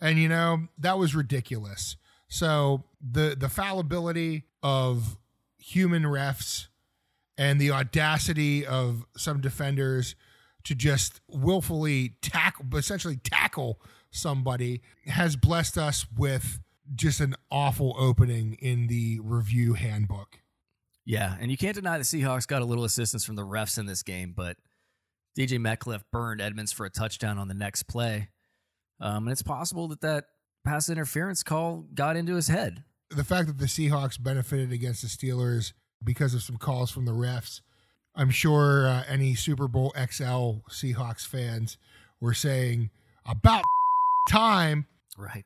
And 0.00 0.18
you 0.18 0.28
know, 0.28 0.68
that 0.78 0.98
was 0.98 1.14
ridiculous. 1.14 1.96
So 2.28 2.84
the 3.00 3.34
the 3.38 3.48
fallibility 3.48 4.44
of 4.62 5.16
human 5.58 6.04
refs 6.04 6.68
and 7.36 7.60
the 7.60 7.70
audacity 7.70 8.66
of 8.66 9.06
some 9.16 9.40
defenders 9.40 10.14
to 10.64 10.74
just 10.74 11.20
willfully 11.28 12.16
tackle 12.20 12.66
essentially 12.76 13.16
tackle 13.16 13.80
somebody 14.10 14.82
has 15.06 15.36
blessed 15.36 15.78
us 15.78 16.06
with 16.16 16.60
just 16.94 17.20
an 17.20 17.34
awful 17.50 17.94
opening 17.98 18.54
in 18.54 18.86
the 18.86 19.20
review 19.22 19.74
handbook. 19.74 20.40
Yeah, 21.04 21.36
and 21.40 21.50
you 21.50 21.56
can't 21.56 21.74
deny 21.74 21.96
the 21.96 22.04
Seahawks 22.04 22.46
got 22.46 22.60
a 22.60 22.66
little 22.66 22.84
assistance 22.84 23.24
from 23.24 23.36
the 23.36 23.46
refs 23.46 23.78
in 23.78 23.86
this 23.86 24.02
game, 24.02 24.34
but 24.36 24.56
DK 25.38 25.58
Metcalf 25.58 26.04
burned 26.12 26.40
Edmunds 26.40 26.72
for 26.72 26.84
a 26.84 26.90
touchdown 26.90 27.38
on 27.38 27.48
the 27.48 27.54
next 27.54 27.84
play. 27.84 28.28
Um, 29.00 29.24
and 29.24 29.32
it's 29.32 29.42
possible 29.42 29.88
that 29.88 30.00
that 30.00 30.24
pass 30.64 30.88
interference 30.88 31.42
call 31.42 31.86
got 31.94 32.16
into 32.16 32.34
his 32.34 32.48
head. 32.48 32.84
The 33.10 33.24
fact 33.24 33.46
that 33.46 33.58
the 33.58 33.66
Seahawks 33.66 34.22
benefited 34.22 34.72
against 34.72 35.02
the 35.02 35.08
Steelers 35.08 35.72
because 36.04 36.34
of 36.34 36.42
some 36.42 36.56
calls 36.56 36.90
from 36.90 37.06
the 37.06 37.12
refs, 37.12 37.62
I'm 38.14 38.30
sure 38.30 38.86
uh, 38.86 39.04
any 39.08 39.34
Super 39.34 39.68
Bowl 39.68 39.94
XL 39.96 40.60
Seahawks 40.70 41.26
fans 41.26 41.78
were 42.20 42.34
saying 42.34 42.90
about 43.24 43.64
time. 44.28 44.86
Right. 45.16 45.44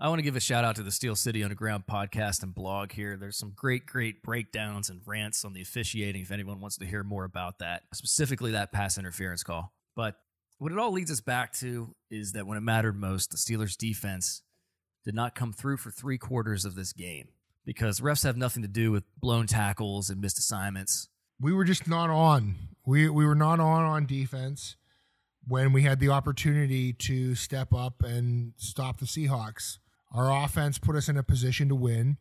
I 0.00 0.08
want 0.08 0.18
to 0.18 0.24
give 0.24 0.34
a 0.34 0.40
shout 0.40 0.64
out 0.64 0.74
to 0.76 0.82
the 0.82 0.90
Steel 0.90 1.14
City 1.14 1.44
Underground 1.44 1.84
podcast 1.88 2.42
and 2.42 2.52
blog 2.52 2.90
here. 2.90 3.16
There's 3.16 3.38
some 3.38 3.52
great, 3.54 3.86
great 3.86 4.24
breakdowns 4.24 4.90
and 4.90 5.00
rants 5.06 5.44
on 5.44 5.52
the 5.52 5.62
officiating 5.62 6.22
if 6.22 6.32
anyone 6.32 6.60
wants 6.60 6.76
to 6.78 6.84
hear 6.84 7.04
more 7.04 7.22
about 7.22 7.60
that, 7.60 7.82
specifically 7.92 8.50
that 8.50 8.72
pass 8.72 8.98
interference 8.98 9.44
call. 9.44 9.72
But 9.94 10.16
what 10.58 10.72
it 10.72 10.78
all 10.78 10.90
leads 10.90 11.12
us 11.12 11.20
back 11.20 11.52
to 11.54 11.94
is 12.10 12.32
that 12.32 12.44
when 12.44 12.58
it 12.58 12.62
mattered 12.62 12.98
most, 12.98 13.30
the 13.30 13.36
Steelers' 13.36 13.76
defense 13.76 14.42
did 15.04 15.14
not 15.14 15.36
come 15.36 15.52
through 15.52 15.76
for 15.76 15.92
three 15.92 16.18
quarters 16.18 16.64
of 16.64 16.74
this 16.74 16.92
game 16.92 17.28
because 17.64 18.00
refs 18.00 18.24
have 18.24 18.36
nothing 18.36 18.62
to 18.62 18.68
do 18.68 18.90
with 18.90 19.04
blown 19.20 19.46
tackles 19.46 20.10
and 20.10 20.20
missed 20.20 20.38
assignments. 20.40 21.08
We 21.40 21.52
were 21.52 21.64
just 21.64 21.86
not 21.86 22.10
on. 22.10 22.56
We, 22.84 23.08
we 23.08 23.24
were 23.24 23.36
not 23.36 23.60
on 23.60 23.84
on 23.84 24.06
defense 24.06 24.74
when 25.46 25.72
we 25.72 25.82
had 25.82 26.00
the 26.00 26.08
opportunity 26.08 26.92
to 26.92 27.36
step 27.36 27.72
up 27.72 28.02
and 28.02 28.54
stop 28.56 28.98
the 28.98 29.06
Seahawks. 29.06 29.78
Our 30.14 30.44
offense 30.44 30.78
put 30.78 30.94
us 30.94 31.08
in 31.08 31.16
a 31.16 31.24
position 31.24 31.68
to 31.68 31.74
win, 31.74 32.18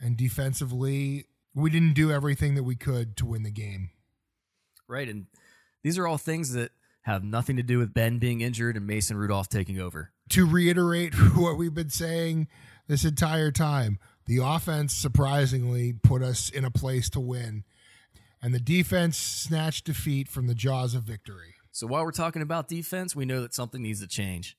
and 0.00 0.16
defensively, 0.16 1.26
we 1.54 1.70
didn't 1.70 1.94
do 1.94 2.12
everything 2.12 2.54
that 2.54 2.62
we 2.62 2.76
could 2.76 3.16
to 3.16 3.26
win 3.26 3.42
the 3.42 3.50
game. 3.50 3.90
Right. 4.88 5.08
And 5.08 5.26
these 5.82 5.98
are 5.98 6.06
all 6.06 6.18
things 6.18 6.52
that 6.52 6.70
have 7.02 7.24
nothing 7.24 7.56
to 7.56 7.64
do 7.64 7.78
with 7.78 7.92
Ben 7.92 8.18
being 8.18 8.40
injured 8.40 8.76
and 8.76 8.86
Mason 8.86 9.16
Rudolph 9.16 9.48
taking 9.48 9.80
over. 9.80 10.12
To 10.30 10.46
reiterate 10.46 11.14
what 11.34 11.58
we've 11.58 11.74
been 11.74 11.90
saying 11.90 12.46
this 12.86 13.04
entire 13.04 13.50
time, 13.50 13.98
the 14.26 14.38
offense 14.38 14.94
surprisingly 14.94 15.92
put 15.92 16.22
us 16.22 16.48
in 16.48 16.64
a 16.64 16.70
place 16.70 17.10
to 17.10 17.20
win, 17.20 17.64
and 18.40 18.54
the 18.54 18.60
defense 18.60 19.16
snatched 19.16 19.84
defeat 19.84 20.28
from 20.28 20.46
the 20.46 20.54
jaws 20.54 20.94
of 20.94 21.02
victory. 21.02 21.54
So 21.72 21.88
while 21.88 22.04
we're 22.04 22.12
talking 22.12 22.42
about 22.42 22.68
defense, 22.68 23.16
we 23.16 23.24
know 23.24 23.40
that 23.42 23.54
something 23.54 23.82
needs 23.82 24.00
to 24.00 24.06
change. 24.06 24.56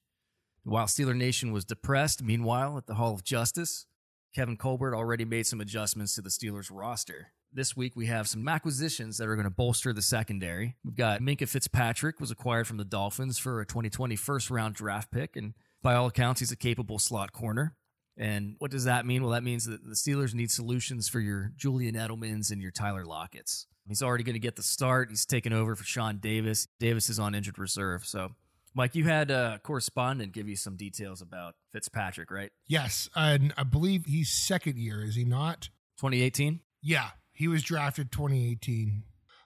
While 0.65 0.85
Steeler 0.85 1.15
Nation 1.15 1.51
was 1.51 1.65
depressed, 1.65 2.23
meanwhile, 2.23 2.77
at 2.77 2.87
the 2.87 2.93
Hall 2.93 3.13
of 3.13 3.23
Justice, 3.23 3.85
Kevin 4.33 4.55
Colbert 4.55 4.95
already 4.95 5.25
made 5.25 5.45
some 5.45 5.59
adjustments 5.59 6.15
to 6.15 6.21
the 6.21 6.29
Steelers 6.29 6.69
roster. 6.71 7.33
This 7.51 7.75
week 7.75 7.97
we 7.97 8.05
have 8.05 8.29
some 8.29 8.47
acquisitions 8.47 9.17
that 9.17 9.27
are 9.27 9.35
going 9.35 9.43
to 9.43 9.53
bolster 9.53 9.91
the 9.91 10.01
secondary. 10.01 10.77
We've 10.85 10.95
got 10.95 11.19
Minkah 11.19 11.49
Fitzpatrick 11.49 12.21
was 12.21 12.31
acquired 12.31 12.65
from 12.65 12.77
the 12.77 12.85
Dolphins 12.85 13.37
for 13.37 13.59
a 13.59 13.65
2020 13.65 14.15
first 14.15 14.49
round 14.49 14.73
draft 14.75 15.11
pick, 15.11 15.35
and 15.35 15.53
by 15.81 15.95
all 15.95 16.07
accounts, 16.07 16.39
he's 16.39 16.51
a 16.51 16.55
capable 16.55 16.97
slot 16.97 17.33
corner. 17.33 17.75
And 18.17 18.55
what 18.59 18.71
does 18.71 18.85
that 18.85 19.05
mean? 19.05 19.21
Well, 19.21 19.31
that 19.31 19.43
means 19.43 19.65
that 19.65 19.83
the 19.83 19.95
Steelers 19.95 20.33
need 20.33 20.49
solutions 20.49 21.09
for 21.09 21.19
your 21.19 21.51
Julian 21.57 21.95
Edelmans 21.95 22.51
and 22.51 22.61
your 22.61 22.71
Tyler 22.71 23.05
Lockett's. 23.05 23.67
He's 23.85 24.01
already 24.01 24.23
going 24.23 24.35
to 24.35 24.39
get 24.39 24.55
the 24.55 24.63
start. 24.63 25.09
He's 25.09 25.25
taken 25.25 25.51
over 25.51 25.75
for 25.75 25.83
Sean 25.83 26.19
Davis. 26.19 26.67
Davis 26.79 27.09
is 27.09 27.19
on 27.19 27.35
injured 27.35 27.59
reserve. 27.59 28.05
So, 28.05 28.31
Mike, 28.75 28.95
you 28.95 29.03
had 29.03 29.29
a 29.29 29.59
correspondent 29.63 30.31
give 30.31 30.47
you 30.47 30.55
some 30.55 30.75
details 30.75 31.21
about 31.21 31.55
Fitzpatrick, 31.71 32.31
right? 32.31 32.51
Yes, 32.67 33.09
and 33.15 33.53
I 33.55 33.63
believe 33.63 34.05
he's 34.05 34.29
second 34.29 34.77
year, 34.77 35.03
is 35.03 35.15
he 35.15 35.25
not? 35.25 35.69
2018? 35.97 36.61
Yeah, 36.81 37.09
he 37.31 37.47
was 37.47 37.63
drafted 37.63 38.11
2018. 38.11 39.03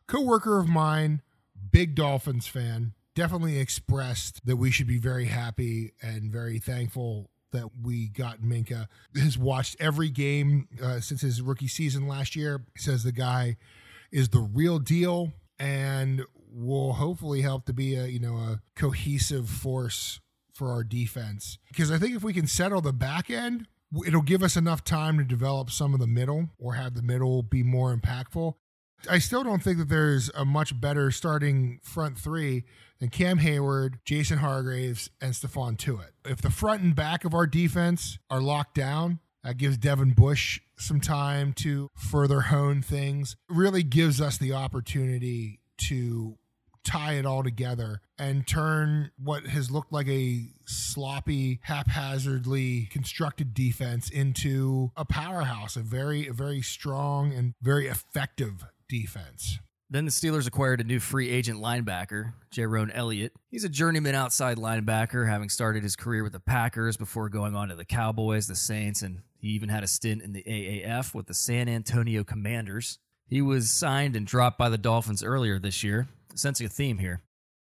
Co-worker 0.08 0.60
of 0.60 0.70
mine, 0.70 1.22
big 1.72 1.96
Dolphins 1.96 2.48
fan, 2.48 2.94
definitely 3.16 3.60
expressed 3.60 4.46
that 4.46 4.56
we 4.56 4.72
should 4.72 4.88
be 4.88 4.98
very 5.00 5.26
happy 5.26 5.94
and 6.02 6.32
very 6.32 6.60
thankful 6.60 7.30
that 7.52 7.70
we 7.82 8.08
got 8.08 8.42
Minkah. 8.42 8.88
Has 9.16 9.38
watched 9.38 9.76
every 9.80 10.10
game 10.10 10.68
uh, 10.82 11.00
since 11.00 11.22
his 11.22 11.42
rookie 11.42 11.68
season 11.68 12.08
last 12.08 12.36
year. 12.36 12.66
Says 12.78 13.04
the 13.04 13.12
guy 13.12 13.58
is 14.12 14.30
the 14.30 14.40
real 14.40 14.80
deal 14.80 15.34
and 15.60 16.24
will 16.52 16.94
hopefully 16.94 17.42
help 17.42 17.66
to 17.66 17.74
be 17.74 17.96
a 17.96 18.08
you 18.08 18.20
know 18.20 18.36
a 18.36 18.62
cohesive 18.76 19.50
force 19.50 20.20
for 20.54 20.72
our 20.72 20.84
defense. 20.84 21.60
Because 21.68 21.92
I 21.92 21.98
think 21.98 22.16
if 22.16 22.24
we 22.24 22.34
can 22.34 22.48
settle 22.48 22.82
the 22.82 22.94
back 22.94 23.30
end, 23.30 23.68
it'll 24.06 24.22
give 24.22 24.44
us 24.44 24.58
enough 24.58 24.84
time 24.84 25.18
to 25.20 25.24
develop 25.24 25.70
some 25.70 25.94
of 25.94 26.00
the 26.00 26.08
middle 26.08 26.50
or 26.58 26.74
have 26.74 26.96
the 26.96 27.04
middle 27.04 27.44
be 27.44 27.64
more 27.64 27.96
impactful. 27.96 28.56
I 29.10 29.20
still 29.20 29.44
don't 29.44 29.62
think 29.62 29.78
that 29.78 29.90
there's 29.90 30.30
a 30.30 30.44
much 30.44 30.80
better 30.80 31.12
starting 31.12 31.80
front 31.84 32.18
three 32.18 32.64
than 33.00 33.10
Cam 33.10 33.38
Hayward, 33.38 34.00
Javon 34.06 34.40
Hargraves, 34.40 35.12
and 35.22 35.34
Stephon 35.34 35.78
Tuitt. 35.78 36.12
If 36.26 36.42
the 36.42 36.50
front 36.50 36.82
and 36.82 36.96
back 36.96 37.24
of 37.24 37.36
our 37.36 37.46
defense 37.46 38.18
are 38.32 38.42
locked 38.42 38.74
down, 38.74 39.20
that 39.44 39.58
gives 39.58 39.78
Devin 39.78 40.14
Bush 40.14 40.62
some 40.78 41.00
time 41.00 41.54
to 41.54 41.90
further 41.96 42.42
hone 42.42 42.82
things. 42.82 43.36
It 43.50 43.56
really 43.56 43.84
gives 43.84 44.20
us 44.20 44.38
the 44.38 44.54
opportunity 44.54 45.60
to 45.78 46.38
tie 46.84 47.14
it 47.14 47.26
all 47.26 47.44
together 47.44 48.02
and 48.18 48.48
turn 48.48 49.12
what 49.22 49.46
has 49.46 49.70
looked 49.70 49.92
like 49.92 50.08
a 50.08 50.48
sloppy, 50.66 51.60
haphazardly 51.64 52.88
constructed 52.92 53.54
defense 53.54 54.10
into 54.10 54.92
a 54.96 55.04
powerhouse, 55.04 55.76
a 55.76 55.82
very, 55.82 56.28
a 56.28 56.34
very 56.34 56.62
strong 56.62 57.34
and 57.34 57.54
very 57.62 57.88
effective 57.88 58.66
defense. 58.88 59.60
Then 59.90 60.06
the 60.06 60.12
Steelers 60.12 60.48
acquired 60.48 60.82
a 60.82 60.84
new 60.84 61.00
free 61.00 61.30
agent 61.30 61.62
linebacker, 61.62 62.34
Jayrone 62.54 62.92
Elliott. 62.94 63.32
He's 63.50 63.64
a 63.64 63.70
journeyman 63.70 64.16
outside 64.16 64.58
linebacker, 64.58 65.30
having 65.30 65.48
started 65.48 65.84
his 65.84 65.96
career 65.96 66.24
with 66.24 66.34
the 66.34 66.42
Packers 66.42 66.98
before 66.98 67.30
going 67.30 67.56
on 67.56 67.70
to 67.70 67.76
the 67.76 67.86
Cowboys, 67.86 68.48
the 68.48 68.56
Saints, 68.56 69.02
and 69.02 69.22
he 69.40 69.50
even 69.50 69.70
had 69.70 69.84
a 69.84 69.88
stint 69.88 70.24
in 70.24 70.34
the 70.34 70.44
AAF 70.44 71.14
with 71.14 71.28
the 71.28 71.34
San 71.34 71.70
Antonio 71.70 72.26
Commanders. 72.26 73.00
He 73.28 73.42
was 73.42 73.70
signed 73.70 74.16
and 74.16 74.26
dropped 74.26 74.58
by 74.58 74.70
the 74.70 74.78
Dolphins 74.78 75.22
earlier 75.22 75.60
this 75.60 75.84
year, 75.84 76.08
sensing 76.34 76.66
a 76.66 76.70
theme 76.70 76.98
here. 76.98 77.22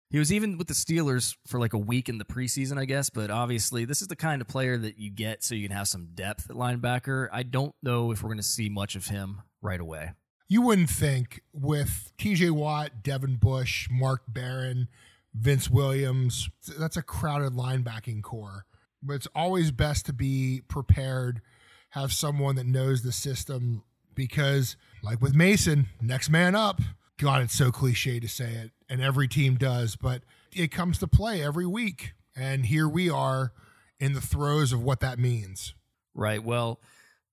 He 0.10 0.20
was 0.20 0.34
even 0.34 0.58
with 0.58 0.68
the 0.68 0.74
Steelers 0.74 1.38
for 1.48 1.60
like 1.60 1.74
a 1.74 1.78
week 1.78 2.10
in 2.10 2.18
the 2.18 2.26
preseason, 2.26 2.78
I 2.78 2.86
guess, 2.86 3.10
but 3.10 3.32
obviously 3.32 3.86
this 3.86 4.02
is 4.02 4.10
the 4.10 4.16
kind 4.16 4.42
of 4.42 4.48
player 4.48 4.78
that 4.78 4.98
you 4.98 5.10
get 5.10 5.44
so 5.44 5.56
you 5.56 5.68
can 5.68 5.78
have 5.78 5.88
some 5.88 6.10
depth 6.14 6.50
at 6.50 6.56
linebacker. 6.56 7.30
I 7.32 7.44
don't 7.44 7.74
know 7.82 8.12
if 8.12 8.22
we're 8.22 8.30
going 8.30 8.38
to 8.38 8.44
see 8.44 8.68
much 8.68 8.96
of 8.96 9.08
him 9.08 9.42
right 9.62 9.80
away. 9.80 10.12
You 10.50 10.64
wouldn't 10.64 10.90
think 10.90 11.42
with 11.54 12.12
TJ 12.18 12.52
Watt, 12.52 13.04
Devin 13.04 13.38
Bush, 13.38 13.88
Mark 13.90 14.24
Barron, 14.28 14.90
Vince 15.34 15.70
Williams, 15.70 16.50
that's 16.78 16.98
a 16.98 17.02
crowded 17.02 17.54
linebacking 17.54 18.22
core. 18.22 18.66
But 19.02 19.14
it's 19.14 19.28
always 19.34 19.72
best 19.72 20.06
to 20.08 20.14
be 20.14 20.62
prepared, 20.68 21.42
have 21.92 22.12
someone 22.12 22.56
that 22.56 22.66
knows 22.66 23.02
the 23.02 23.14
system 23.14 23.84
because, 24.22 24.76
like 25.02 25.20
with 25.20 25.34
Mason, 25.34 25.88
next 26.00 26.30
man 26.30 26.54
up. 26.54 26.80
God, 27.18 27.42
it's 27.42 27.56
so 27.56 27.72
cliche 27.72 28.20
to 28.20 28.28
say 28.28 28.52
it, 28.52 28.70
and 28.88 29.02
every 29.02 29.28
team 29.28 29.56
does, 29.56 29.96
but 29.96 30.22
it 30.54 30.70
comes 30.70 31.00
to 31.00 31.08
play 31.08 31.44
every 31.44 31.66
week. 31.66 32.14
And 32.36 32.68
here 32.68 32.88
we 32.88 33.10
are 33.10 33.52
in 34.00 34.14
the 34.14 34.22
throes 34.22 34.74
of 34.74 34.84
what 34.84 35.00
that 35.00 35.18
means. 35.18 35.74
Right. 36.14 36.44
Well, 36.44 36.80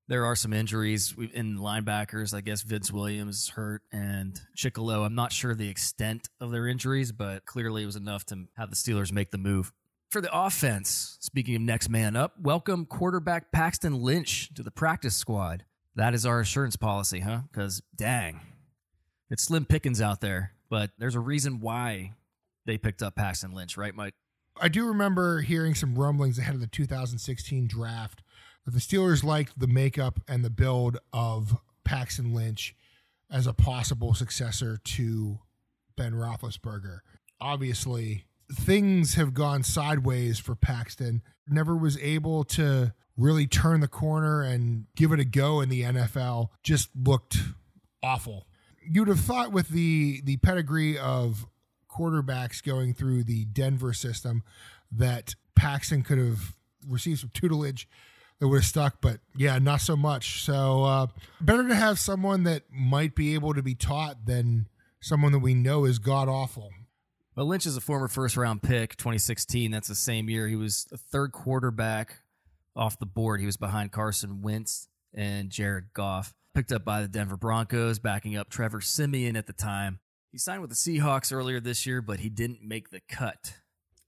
there 0.08 0.24
are 0.24 0.34
some 0.34 0.54
injuries 0.54 1.14
in 1.34 1.58
linebackers. 1.58 2.32
I 2.32 2.40
guess 2.40 2.62
Vince 2.62 2.90
Williams 2.90 3.50
hurt 3.50 3.82
and 3.92 4.40
Chickillo. 4.56 5.04
I'm 5.04 5.14
not 5.14 5.30
sure 5.30 5.54
the 5.54 5.68
extent 5.68 6.30
of 6.40 6.52
their 6.52 6.66
injuries, 6.66 7.12
but 7.12 7.44
clearly 7.44 7.82
it 7.82 7.86
was 7.86 7.96
enough 7.96 8.24
to 8.26 8.46
have 8.56 8.70
the 8.70 8.76
Steelers 8.76 9.12
make 9.12 9.30
the 9.30 9.36
move. 9.36 9.74
For 10.10 10.22
the 10.22 10.34
offense, 10.34 11.18
speaking 11.20 11.54
of 11.54 11.60
next 11.60 11.90
man 11.90 12.16
up, 12.16 12.32
welcome 12.40 12.86
quarterback 12.86 13.52
Paxton 13.52 14.00
Lynch 14.00 14.54
to 14.54 14.62
the 14.62 14.70
practice 14.70 15.14
squad. 15.14 15.64
That 15.98 16.14
is 16.14 16.24
our 16.24 16.38
assurance 16.38 16.76
policy, 16.76 17.18
huh? 17.18 17.40
Because 17.50 17.82
dang, 17.96 18.40
it's 19.30 19.42
slim 19.42 19.64
pickings 19.64 20.00
out 20.00 20.20
there, 20.20 20.52
but 20.70 20.92
there's 20.96 21.16
a 21.16 21.20
reason 21.20 21.58
why 21.58 22.12
they 22.66 22.78
picked 22.78 23.02
up 23.02 23.16
Paxton 23.16 23.50
Lynch, 23.50 23.76
right, 23.76 23.92
Mike? 23.92 24.14
I 24.60 24.68
do 24.68 24.86
remember 24.86 25.40
hearing 25.40 25.74
some 25.74 25.96
rumblings 25.96 26.38
ahead 26.38 26.54
of 26.54 26.60
the 26.60 26.68
2016 26.68 27.66
draft 27.66 28.22
that 28.64 28.70
the 28.70 28.78
Steelers 28.78 29.24
liked 29.24 29.58
the 29.58 29.66
makeup 29.66 30.20
and 30.28 30.44
the 30.44 30.50
build 30.50 30.98
of 31.12 31.56
Paxton 31.82 32.32
Lynch 32.32 32.76
as 33.28 33.48
a 33.48 33.52
possible 33.52 34.14
successor 34.14 34.78
to 34.84 35.40
Ben 35.96 36.12
Roethlisberger. 36.12 37.00
Obviously, 37.40 38.24
things 38.52 39.14
have 39.14 39.34
gone 39.34 39.62
sideways 39.62 40.38
for 40.38 40.54
Paxton. 40.54 41.22
Never 41.48 41.76
was 41.76 41.98
able 41.98 42.44
to 42.44 42.92
really 43.16 43.46
turn 43.46 43.80
the 43.80 43.88
corner 43.88 44.42
and 44.42 44.86
give 44.94 45.12
it 45.12 45.20
a 45.20 45.24
go 45.24 45.60
in 45.60 45.68
the 45.68 45.82
NFL. 45.82 46.48
Just 46.62 46.90
looked 46.94 47.38
awful 48.02 48.46
you'd 48.90 49.08
have 49.08 49.20
thought 49.20 49.52
with 49.52 49.68
the 49.68 50.20
the 50.24 50.36
pedigree 50.38 50.98
of 50.98 51.46
quarterbacks 51.90 52.62
going 52.62 52.94
through 52.94 53.24
the 53.24 53.44
Denver 53.46 53.92
system 53.92 54.42
that 54.92 55.34
Paxton 55.54 56.02
could 56.02 56.18
have 56.18 56.56
received 56.86 57.20
some 57.20 57.30
tutelage 57.34 57.88
that 58.38 58.48
would 58.48 58.58
have 58.58 58.64
stuck, 58.64 59.00
but 59.00 59.18
yeah, 59.36 59.58
not 59.58 59.80
so 59.80 59.96
much. 59.96 60.42
So 60.44 60.84
uh, 60.84 61.06
better 61.40 61.66
to 61.66 61.74
have 61.74 61.98
someone 61.98 62.44
that 62.44 62.64
might 62.70 63.14
be 63.14 63.34
able 63.34 63.52
to 63.54 63.62
be 63.62 63.74
taught 63.74 64.26
than 64.26 64.68
someone 65.00 65.32
that 65.32 65.40
we 65.40 65.54
know 65.54 65.84
is 65.84 65.98
god 65.98 66.28
awful. 66.28 66.70
But 67.38 67.44
Lynch 67.44 67.66
is 67.66 67.76
a 67.76 67.80
former 67.80 68.08
first 68.08 68.36
round 68.36 68.64
pick, 68.64 68.96
2016. 68.96 69.70
That's 69.70 69.86
the 69.86 69.94
same 69.94 70.28
year 70.28 70.48
he 70.48 70.56
was 70.56 70.88
a 70.90 70.96
third 70.96 71.30
quarterback 71.30 72.16
off 72.74 72.98
the 72.98 73.06
board. 73.06 73.38
He 73.38 73.46
was 73.46 73.56
behind 73.56 73.92
Carson 73.92 74.42
Wentz 74.42 74.88
and 75.14 75.48
Jared 75.48 75.92
Goff 75.94 76.34
picked 76.52 76.72
up 76.72 76.84
by 76.84 77.00
the 77.00 77.06
Denver 77.06 77.36
Broncos, 77.36 78.00
backing 78.00 78.36
up 78.36 78.50
Trevor 78.50 78.80
Siemian 78.80 79.36
at 79.36 79.46
the 79.46 79.52
time. 79.52 80.00
He 80.32 80.38
signed 80.38 80.62
with 80.62 80.70
the 80.70 80.74
Seahawks 80.74 81.32
earlier 81.32 81.60
this 81.60 81.86
year, 81.86 82.02
but 82.02 82.18
he 82.18 82.28
didn't 82.28 82.60
make 82.60 82.90
the 82.90 83.02
cut. 83.08 83.54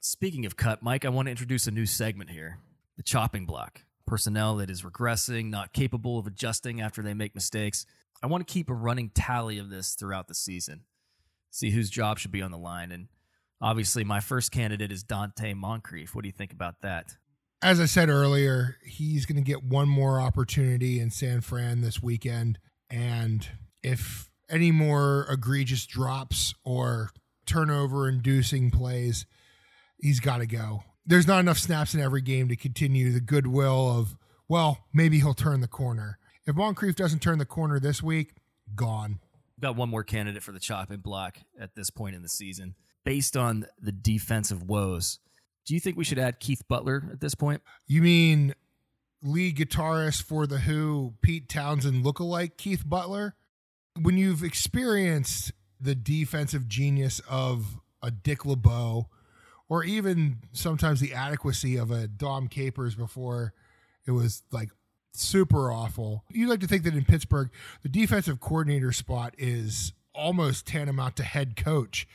Speaking 0.01 0.45
of 0.45 0.57
cut, 0.57 0.83
Mike, 0.83 1.05
I 1.05 1.09
want 1.11 1.27
to 1.27 1.31
introduce 1.31 1.69
a 1.69 1.71
new 1.71 1.87
segment 1.87 2.31
here 2.31 2.59
the 2.97 3.05
chopping 3.05 3.47
block. 3.47 3.85
Personnel 4.09 4.57
that 4.57 4.71
is 4.71 4.83
regressing, 4.83 5.51
not 5.51 5.73
capable 5.73 6.19
of 6.19 6.27
adjusting 6.27 6.81
after 6.81 7.01
they 7.01 7.15
make 7.15 7.37
mistakes. 7.37 7.87
I 8.25 8.27
want 8.27 8.45
to 8.45 8.53
keep 8.53 8.69
a 8.69 8.75
running 8.75 9.11
tally 9.11 9.59
of 9.59 9.71
this 9.71 9.95
throughout 9.95 10.27
the 10.27 10.35
season, 10.35 10.81
see 11.53 11.71
whose 11.71 11.91
job 11.91 12.19
should 12.19 12.33
be 12.33 12.43
on 12.43 12.51
the 12.51 12.59
line. 12.59 12.91
And 12.91 13.07
obviously, 13.61 14.05
my 14.05 14.21
first 14.21 14.51
candidate 14.53 14.93
is 14.93 15.05
Donte 15.05 15.55
Moncrief. 15.55 16.15
What 16.15 16.23
do 16.23 16.29
you 16.29 16.35
think 16.37 16.53
about 16.53 16.81
that? 16.83 17.17
as 17.63 17.81
I 17.81 17.87
said 17.87 18.09
earlier, 18.09 18.77
he's 18.85 19.27
going 19.27 19.37
to 19.37 19.43
get 19.43 19.63
one 19.63 19.89
more 19.89 20.21
opportunity 20.21 20.99
in 20.99 21.11
San 21.11 21.41
Fran 21.41 21.83
this 21.83 22.03
weekend. 22.03 22.59
And 22.89 23.47
if 23.83 24.31
any 24.49 24.73
more 24.73 25.27
egregious 25.31 25.87
drops 25.87 26.55
or 26.65 27.11
turnover 27.47 28.09
inducing 28.09 28.71
plays, 28.71 29.27
he's 29.99 30.21
got 30.21 30.39
to 30.39 30.47
go. 30.47 30.85
There's 31.05 31.27
not 31.27 31.41
enough 31.41 31.59
snaps 31.59 31.95
in 31.95 32.01
every 32.01 32.23
game 32.23 32.49
to 32.49 32.57
continue 32.57 33.13
the 33.13 33.21
goodwill 33.21 33.99
of, 33.99 34.17
well, 34.49 34.79
maybe 34.93 35.19
he'll 35.19 35.35
turn 35.35 35.61
the 35.61 35.69
corner. 35.69 36.19
If 36.47 36.57
Moncrief 36.57 36.97
doesn't 36.97 37.21
turn 37.21 37.39
the 37.39 37.45
corner 37.45 37.79
this 37.79 38.03
week, 38.03 38.35
gone. 38.75 39.21
Got 39.61 39.77
one 39.77 39.91
more 39.91 40.05
candidate 40.05 40.43
for 40.43 40.53
the 40.53 40.61
chopping 40.61 41.01
block 41.01 41.39
at 41.59 41.75
this 41.75 41.91
point 41.91 42.17
in 42.17 42.23
the 42.23 42.29
season. 42.29 42.75
Based 43.05 43.37
on 43.37 43.67
the 43.81 43.93
defensive 43.93 44.63
woes, 44.63 45.19
do 45.65 45.75
you 45.75 45.81
think 45.81 45.97
we 45.97 46.05
should 46.05 46.19
add 46.19 46.41
Keith 46.41 46.63
Butler 46.69 47.09
at 47.11 47.21
this 47.21 47.35
point? 47.35 47.63
You 47.87 48.03
mean 48.03 48.55
lead 49.23 49.57
guitarist 49.57 50.23
for 50.23 50.47
The 50.47 50.59
Who, 50.59 51.15
Pete 51.23 51.49
Townshend 51.49 52.05
lookalike 52.05 52.57
Keith 52.57 52.85
Butler? 52.87 53.35
When 54.01 54.17
you've 54.17 54.45
experienced 54.45 55.53
the 55.81 55.95
defensive 55.95 56.69
genius 56.69 57.21
of 57.29 57.81
a 58.03 58.11
Dick 58.11 58.45
LeBeau 58.45 59.09
or 59.69 59.85
even 59.85 60.39
sometimes 60.53 61.01
the 61.01 61.15
adequacy 61.15 61.77
of 61.77 61.91
a 61.91 62.07
Dom 62.07 62.49
Capers 62.49 62.95
before 62.95 63.55
it 64.07 64.11
was 64.11 64.43
like 64.51 64.71
super 65.13 65.71
awful. 65.71 66.25
You'd 66.31 66.51
like 66.51 66.61
to 66.61 66.67
think 66.67 66.83
that 66.85 66.95
in 66.95 67.05
Pittsburgh, 67.05 67.51
the 67.83 67.89
defensive 67.89 68.41
coordinator 68.41 68.93
spot 68.93 69.35
is 69.39 69.93
almost 70.15 70.67
tantamount 70.67 71.17
to 71.17 71.23
head 71.23 71.57
coach. 71.57 72.07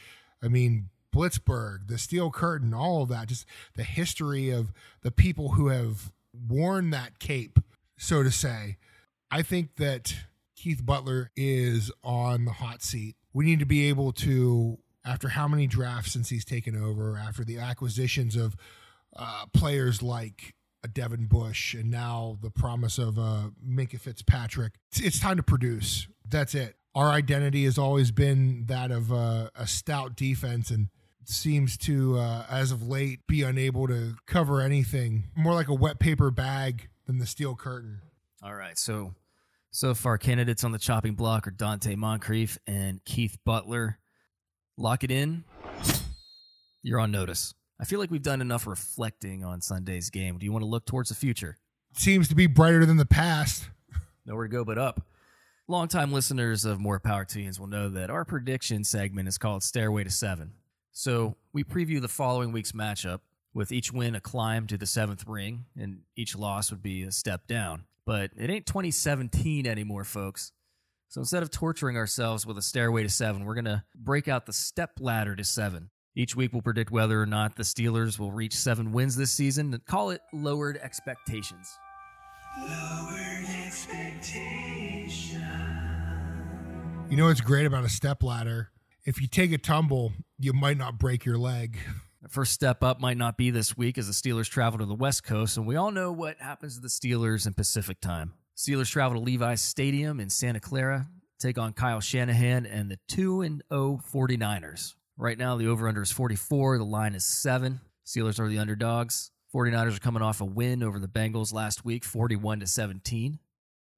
I 0.44 0.48
mean, 0.48 0.90
Blitzburgh, 1.14 1.88
the 1.88 1.98
Steel 1.98 2.30
Curtain, 2.30 2.74
all 2.74 3.04
of 3.04 3.10
that, 3.10 3.28
just 3.28 3.46
the 3.76 3.84
history 3.84 4.50
of 4.50 4.72
the 5.02 5.12
people 5.12 5.54
who 5.54 5.70
have 5.70 6.12
worn 6.48 6.90
that 6.90 7.20
cape, 7.20 7.60
so 7.98 8.22
to 8.22 8.32
say. 8.32 8.78
I 9.32 9.42
think 9.42 9.78
that 9.78 10.16
Keith 10.56 10.86
Butler 10.86 11.32
is 11.36 11.92
on 12.04 12.46
the 12.46 12.52
hot 12.52 12.82
seat. 12.84 13.16
We 13.34 13.46
need 13.46 13.60
to 13.60 13.66
be 13.66 13.88
able 13.90 14.12
to 14.14 14.78
after 15.06 15.30
how 15.30 15.48
many 15.48 15.68
drafts 15.68 16.14
since 16.14 16.30
he's 16.30 16.44
taken 16.44 16.76
over, 16.76 17.18
after 17.18 17.44
the 17.44 17.60
acquisitions 17.60 18.36
of 18.36 18.56
uh, 19.16 19.46
players 19.54 20.02
like 20.02 20.56
Devin 20.92 21.28
Bush 21.28 21.74
and 21.74 21.90
now 21.92 22.38
the 22.42 22.50
promise 22.50 22.98
of 22.98 23.18
uh, 23.18 23.50
Minkah 23.66 24.00
Fitzpatrick, 24.00 24.74
it's, 24.92 25.02
it's 25.02 25.20
time 25.20 25.38
to 25.38 25.44
produce. 25.44 26.08
That's 26.28 26.56
it. 26.56 26.76
Our 26.96 27.12
identity 27.12 27.66
has 27.66 27.78
always 27.78 28.12
been 28.12 28.66
that 28.68 28.90
of 28.90 29.12
uh, 29.12 29.50
a 29.54 29.68
stout 29.68 30.16
defense 30.16 30.72
and 30.72 30.88
seems 31.26 31.78
to, 31.80 32.18
uh, 32.18 32.46
as 32.50 32.72
of 32.72 32.88
late, 32.88 33.28
be 33.28 33.44
unable 33.44 33.88
to 33.88 34.16
cover 34.26 34.62
anything 34.62 35.26
more 35.36 35.54
like 35.54 35.68
a 35.68 35.74
wet 35.74 36.00
paper 36.00 36.32
bag 36.32 36.88
than 37.06 37.20
the 37.20 37.26
steel 37.26 37.56
curtain. 37.56 38.00
All 38.42 38.56
right. 38.56 38.78
So, 38.78 39.14
so 39.72 39.94
far, 39.94 40.18
candidates 40.18 40.64
on 40.64 40.72
the 40.72 40.80
chopping 40.80 41.16
block 41.16 41.48
are 41.48 41.52
Donte 41.52 41.98
Moncrief 41.98 42.58
and 42.66 43.04
Keith 43.04 43.38
Butler 43.44 44.00
lock 44.78 45.04
it 45.04 45.12
in, 45.12 45.44
you're 46.84 47.00
on 47.00 47.12
notice. 47.12 47.54
I 47.80 47.86
feel 47.86 48.00
like 48.00 48.12
we've 48.12 48.22
done 48.22 48.42
enough 48.42 48.68
reflecting 48.68 49.44
on 49.44 49.62
Sunday's 49.62 50.10
game. 50.10 50.38
Do 50.38 50.46
you 50.46 50.52
want 50.52 50.64
to 50.64 50.68
look 50.68 50.86
towards 50.86 51.10
the 51.10 51.16
future? 51.16 51.58
Seems 51.94 52.28
to 52.30 52.36
be 52.36 52.48
brighter 52.48 52.86
than 52.86 52.98
the 52.98 53.06
past. 53.06 53.70
Nowhere 54.26 54.48
to 54.48 54.52
go 54.52 54.64
but 54.64 54.78
up. 54.78 55.02
Longtime 55.68 56.14
listeners 56.14 56.64
of 56.64 56.80
More 56.80 57.00
Power 57.00 57.26
to 57.26 57.40
Yinz 57.40 57.60
will 57.60 57.66
know 57.66 57.90
that 57.90 58.12
our 58.12 58.24
prediction 58.24 58.84
segment 58.84 59.28
is 59.28 59.40
called 59.40 59.64
Stairway 59.64 60.04
to 60.04 60.12
Seven. 60.12 60.52
So 60.92 61.38
we 61.54 61.64
preview 61.64 62.00
the 62.00 62.08
following 62.08 62.52
week's 62.52 62.74
matchup, 62.74 63.22
with 63.52 63.72
each 63.72 63.92
win 63.92 64.14
a 64.14 64.20
climb 64.20 64.68
to 64.68 64.78
the 64.78 64.86
seventh 64.86 65.24
ring, 65.28 65.66
and 65.76 66.02
each 66.16 66.36
loss 66.36 66.70
would 66.70 66.84
be 66.84 67.02
a 67.02 67.12
step 67.12 67.48
down. 67.48 67.86
But 68.06 68.30
it 68.38 68.52
ain't 68.52 68.68
2017 68.68 69.66
anymore, 69.66 70.04
folks. 70.04 70.52
So 71.08 71.22
instead 71.22 71.42
of 71.42 71.50
torturing 71.50 71.98
ourselves 71.98 72.46
with 72.46 72.60
a 72.60 72.62
stairway 72.62 73.02
to 73.02 73.10
seven, 73.10 73.44
we're 73.44 73.56
going 73.56 73.66
to 73.66 73.84
break 73.96 74.28
out 74.28 74.46
the 74.46 74.54
step 74.54 74.92
ladder 75.00 75.36
to 75.36 75.44
seven. 75.44 75.90
Each 76.16 76.36
week, 76.36 76.54
we'll 76.54 76.62
predict 76.62 76.92
whether 76.92 77.20
or 77.20 77.26
not 77.26 77.56
the 77.56 77.64
Steelers 77.64 78.20
will 78.20 78.32
reach 78.32 78.54
seven 78.54 78.92
wins 78.92 79.16
this 79.16 79.32
season 79.32 79.74
and 79.74 79.84
call 79.86 80.12
it 80.12 80.22
lowered 80.32 80.78
expectations. 80.78 81.76
You 87.10 87.18
know 87.18 87.28
what's 87.28 87.42
great 87.42 87.66
about 87.66 87.84
a 87.86 87.90
step 87.90 88.24
ladder? 88.24 88.72
If 89.06 89.22
you 89.22 89.28
take 89.28 89.52
a 89.52 89.58
tumble, 89.58 90.14
you 90.40 90.54
might 90.54 90.78
not 90.78 90.98
break 90.98 91.24
your 91.24 91.38
leg. 91.38 91.78
The 92.22 92.30
first 92.30 92.54
step 92.54 92.84
up 92.84 93.00
might 93.00 93.18
not 93.18 93.38
be 93.38 93.52
this 93.52 93.78
week 93.78 93.98
as 93.98 94.08
the 94.08 94.14
Steelers 94.14 94.50
travel 94.50 94.80
to 94.80 94.86
the 94.86 94.96
West 94.96 95.24
Coast, 95.24 95.58
and 95.58 95.68
we 95.68 95.76
all 95.76 95.92
know 95.92 96.12
what 96.12 96.38
happens 96.40 96.76
to 96.76 96.82
the 96.82 96.88
Steelers 96.88 97.46
in 97.46 97.54
Pacific 97.54 98.02
time. 98.02 98.34
Steelers 98.58 98.90
travel 98.90 99.20
to 99.20 99.24
Levi's 99.24 99.62
Stadium 99.62 100.20
in 100.20 100.30
Santa 100.30 100.60
Clara, 100.60 101.08
take 101.40 101.58
on 101.58 101.74
Kyle 101.74 102.00
Shanahan 102.02 102.66
and 102.66 102.90
the 102.90 102.98
2 103.10 103.42
and 103.42 103.64
0 103.72 104.02
49ers. 104.12 104.96
Right 105.18 105.38
now, 105.38 105.56
the 105.56 105.68
over 105.68 105.88
under 105.88 106.02
is 106.02 106.12
44. 106.12 106.80
The 106.80 106.84
line 106.84 107.16
is 107.16 107.24
7. 107.24 107.80
Steelers 108.06 108.40
are 108.40 108.50
the 108.50 108.60
underdogs. 108.60 109.32
49ers 109.56 109.96
are 109.96 110.02
coming 110.02 110.22
off 110.22 110.42
a 110.42 110.46
win 110.46 110.84
over 110.84 111.00
the 111.00 111.08
Bengals 111.08 111.54
last 111.54 111.86
week, 111.86 112.04
41 112.04 112.60
to 112.60 112.68
17. 112.68 113.40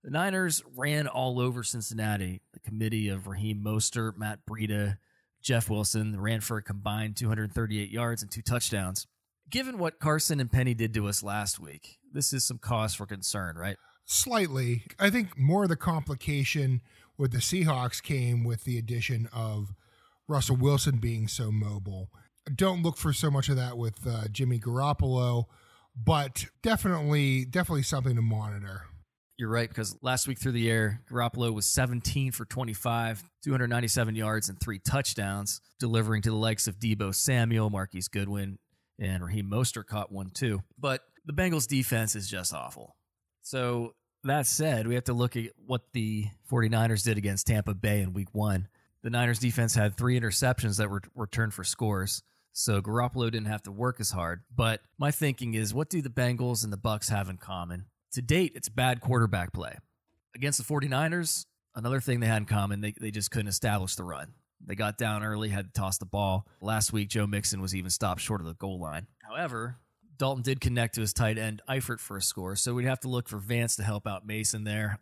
The 0.03 0.11
Niners 0.11 0.61
ran 0.75 1.07
all 1.07 1.39
over 1.39 1.63
Cincinnati. 1.63 2.41
The 2.53 2.59
committee 2.59 3.09
of 3.09 3.25
Raheem 3.25 3.63
Mostert, 3.65 4.17
Matt 4.17 4.41
Breida, 4.47 4.99
Jeff 5.41 5.67
Wilson 5.67 6.21
ran 6.21 6.41
for 6.41 6.57
a 6.57 6.61
combined 6.61 7.17
238 7.17 7.89
yards 7.89 8.21
and 8.21 8.29
two 8.29 8.43
touchdowns. 8.43 9.07
Given 9.49 9.79
what 9.79 9.99
Carson 9.99 10.39
and 10.39 10.51
Penny 10.51 10.75
did 10.75 10.93
to 10.93 11.07
us 11.07 11.23
last 11.23 11.59
week, 11.59 11.97
this 12.13 12.33
is 12.33 12.45
some 12.45 12.59
cause 12.59 12.93
for 12.93 13.07
concern, 13.07 13.55
right? 13.55 13.77
Slightly. 14.05 14.83
I 14.99 15.09
think 15.09 15.39
more 15.39 15.63
of 15.63 15.69
the 15.69 15.75
complication 15.75 16.81
with 17.17 17.31
the 17.31 17.39
Seahawks 17.39 18.03
came 18.03 18.43
with 18.43 18.63
the 18.63 18.77
addition 18.77 19.27
of 19.33 19.73
Russell 20.27 20.57
Wilson 20.57 20.97
being 20.97 21.27
so 21.27 21.51
mobile. 21.51 22.11
Don't 22.55 22.83
look 22.83 22.97
for 22.97 23.13
so 23.13 23.29
much 23.29 23.49
of 23.49 23.55
that 23.57 23.77
with 23.77 24.05
uh, 24.07 24.27
Jimmy 24.31 24.59
Garoppolo, 24.59 25.45
but 25.95 26.45
definitely, 26.61 27.45
definitely 27.45 27.83
something 27.83 28.15
to 28.15 28.21
monitor. 28.21 28.83
You're 29.37 29.49
right 29.49 29.69
because 29.69 29.95
last 30.01 30.27
week 30.27 30.39
through 30.39 30.53
the 30.53 30.69
air, 30.69 31.01
Garoppolo 31.11 31.53
was 31.53 31.67
17 31.67 32.31
for 32.31 32.45
25, 32.45 33.23
297 33.43 34.15
yards 34.15 34.49
and 34.49 34.59
three 34.59 34.79
touchdowns, 34.79 35.61
delivering 35.79 36.23
to 36.23 36.31
the 36.31 36.35
likes 36.35 36.67
of 36.67 36.79
Deebo 36.79 37.13
Samuel, 37.13 37.69
Marquise 37.69 38.07
Goodwin, 38.07 38.57
and 38.99 39.23
Raheem 39.23 39.49
Mostert 39.49 39.85
caught 39.85 40.11
one 40.11 40.31
too. 40.31 40.63
But 40.79 41.01
the 41.25 41.33
Bengals 41.33 41.67
defense 41.67 42.15
is 42.15 42.27
just 42.27 42.51
awful. 42.53 42.95
So 43.43 43.93
that 44.23 44.47
said, 44.47 44.87
we 44.87 44.95
have 44.95 45.03
to 45.05 45.13
look 45.13 45.35
at 45.35 45.51
what 45.65 45.81
the 45.93 46.27
49ers 46.51 47.03
did 47.03 47.17
against 47.17 47.47
Tampa 47.47 47.75
Bay 47.75 48.01
in 48.01 48.13
week 48.13 48.33
one. 48.33 48.67
The 49.03 49.11
Niners 49.11 49.39
defense 49.39 49.75
had 49.75 49.95
three 49.95 50.19
interceptions 50.19 50.77
that 50.77 50.89
were 50.89 51.01
returned 51.15 51.53
for 51.53 51.63
scores. 51.63 52.23
So 52.57 52.81
Garoppolo 52.81 53.29
didn't 53.29 53.45
have 53.45 53.61
to 53.63 53.71
work 53.71 53.99
as 53.99 54.09
hard. 54.09 54.41
But 54.53 54.81
my 54.97 55.11
thinking 55.11 55.53
is 55.53 55.75
what 55.75 55.91
do 55.91 56.01
the 56.01 56.09
Bengals 56.09 56.63
and 56.63 56.73
the 56.73 56.77
Bucks 56.77 57.09
have 57.09 57.29
in 57.29 57.37
common? 57.37 57.85
To 58.13 58.21
date, 58.21 58.53
it's 58.55 58.67
bad 58.67 58.99
quarterback 58.99 59.53
play. 59.53 59.77
Against 60.35 60.57
the 60.57 60.63
49ers, 60.63 61.45
another 61.75 61.99
thing 61.99 62.19
they 62.19 62.25
had 62.25 62.37
in 62.37 62.45
common, 62.45 62.81
they, 62.81 62.95
they 62.99 63.11
just 63.11 63.29
couldn't 63.29 63.47
establish 63.47 63.93
the 63.93 64.03
run. 64.03 64.33
They 64.65 64.73
got 64.73 64.97
down 64.97 65.23
early, 65.23 65.49
had 65.49 65.71
to 65.71 65.79
toss 65.79 65.99
the 65.99 66.07
ball. 66.07 66.47
Last 66.59 66.91
week, 66.91 67.09
Joe 67.09 67.27
Mixon 67.27 67.61
was 67.61 67.75
even 67.75 67.91
stopped 67.91 68.21
short 68.21 68.41
of 68.41 68.47
the 68.47 68.55
goal 68.55 68.79
line. 68.79 69.05
However, 69.21 69.77
Dalton 70.17 70.41
did 70.41 70.59
connect 70.59 70.95
to 70.95 71.01
his 71.01 71.13
tight 71.13 71.37
end 71.37 71.61
Eifert 71.69 71.99
for 71.99 72.17
a 72.17 72.21
score, 72.23 72.55
so 72.55 72.73
we'd 72.73 72.87
have 72.87 73.01
to 73.01 73.07
look 73.07 73.29
for 73.29 73.37
Vance 73.37 73.75
to 73.75 73.83
help 73.83 74.07
out 74.07 74.25
Mason 74.25 74.63
there, 74.63 74.99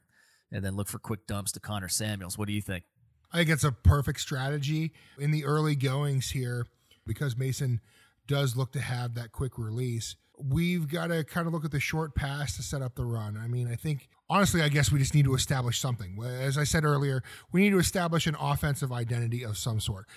and 0.51 0.63
then 0.63 0.75
look 0.75 0.89
for 0.89 0.99
quick 0.99 1.25
dumps 1.25 1.53
to 1.53 1.61
Conner 1.61 1.87
Samuels. 1.87 2.37
What 2.37 2.49
do 2.49 2.53
you 2.53 2.61
think? 2.61 2.83
I 3.31 3.37
think 3.37 3.49
it's 3.49 3.63
a 3.63 3.71
perfect 3.71 4.19
strategy 4.19 4.91
in 5.17 5.31
the 5.31 5.45
early 5.45 5.75
goings 5.75 6.31
here 6.31 6.67
because 7.05 7.37
Mason 7.37 7.81
does 8.27 8.55
look 8.55 8.71
to 8.73 8.81
have 8.81 9.15
that 9.15 9.31
quick 9.31 9.57
release. 9.57 10.15
We've 10.37 10.87
got 10.87 11.07
to 11.07 11.23
kind 11.23 11.47
of 11.47 11.53
look 11.53 11.63
at 11.63 11.71
the 11.71 11.79
short 11.79 12.15
pass 12.15 12.55
to 12.57 12.63
set 12.63 12.81
up 12.81 12.95
the 12.95 13.05
run. 13.05 13.37
I 13.41 13.47
mean, 13.47 13.69
I 13.71 13.75
think 13.75 14.09
honestly, 14.29 14.61
I 14.61 14.69
guess 14.69 14.91
we 14.91 14.99
just 14.99 15.13
need 15.13 15.25
to 15.25 15.35
establish 15.35 15.79
something. 15.79 16.17
As 16.23 16.57
I 16.57 16.63
said 16.63 16.83
earlier, 16.83 17.23
we 17.51 17.61
need 17.61 17.69
to 17.69 17.79
establish 17.79 18.27
an 18.27 18.35
offensive 18.39 18.91
identity 18.91 19.43
of 19.43 19.57
some 19.57 19.79
sort 19.79 20.07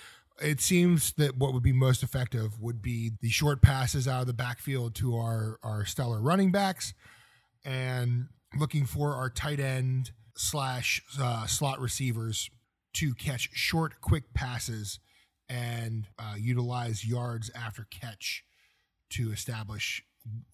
it 0.41 0.61
seems 0.61 1.13
that 1.13 1.37
what 1.37 1.53
would 1.53 1.63
be 1.63 1.73
most 1.73 2.03
effective 2.03 2.59
would 2.59 2.81
be 2.81 3.11
the 3.21 3.29
short 3.29 3.61
passes 3.61 4.07
out 4.07 4.21
of 4.21 4.27
the 4.27 4.33
backfield 4.33 4.95
to 4.95 5.15
our, 5.15 5.59
our 5.63 5.85
stellar 5.85 6.21
running 6.21 6.51
backs 6.51 6.93
and 7.65 8.27
looking 8.57 8.85
for 8.85 9.13
our 9.13 9.29
tight 9.29 9.59
end 9.59 10.11
slash 10.35 11.01
uh, 11.19 11.45
slot 11.45 11.79
receivers 11.79 12.49
to 12.93 13.13
catch 13.13 13.49
short, 13.53 14.01
quick 14.01 14.33
passes 14.33 14.99
and 15.49 16.07
uh, 16.17 16.35
utilize 16.37 17.05
yards 17.05 17.49
after 17.55 17.87
catch 17.89 18.43
to 19.11 19.31
establish 19.31 20.03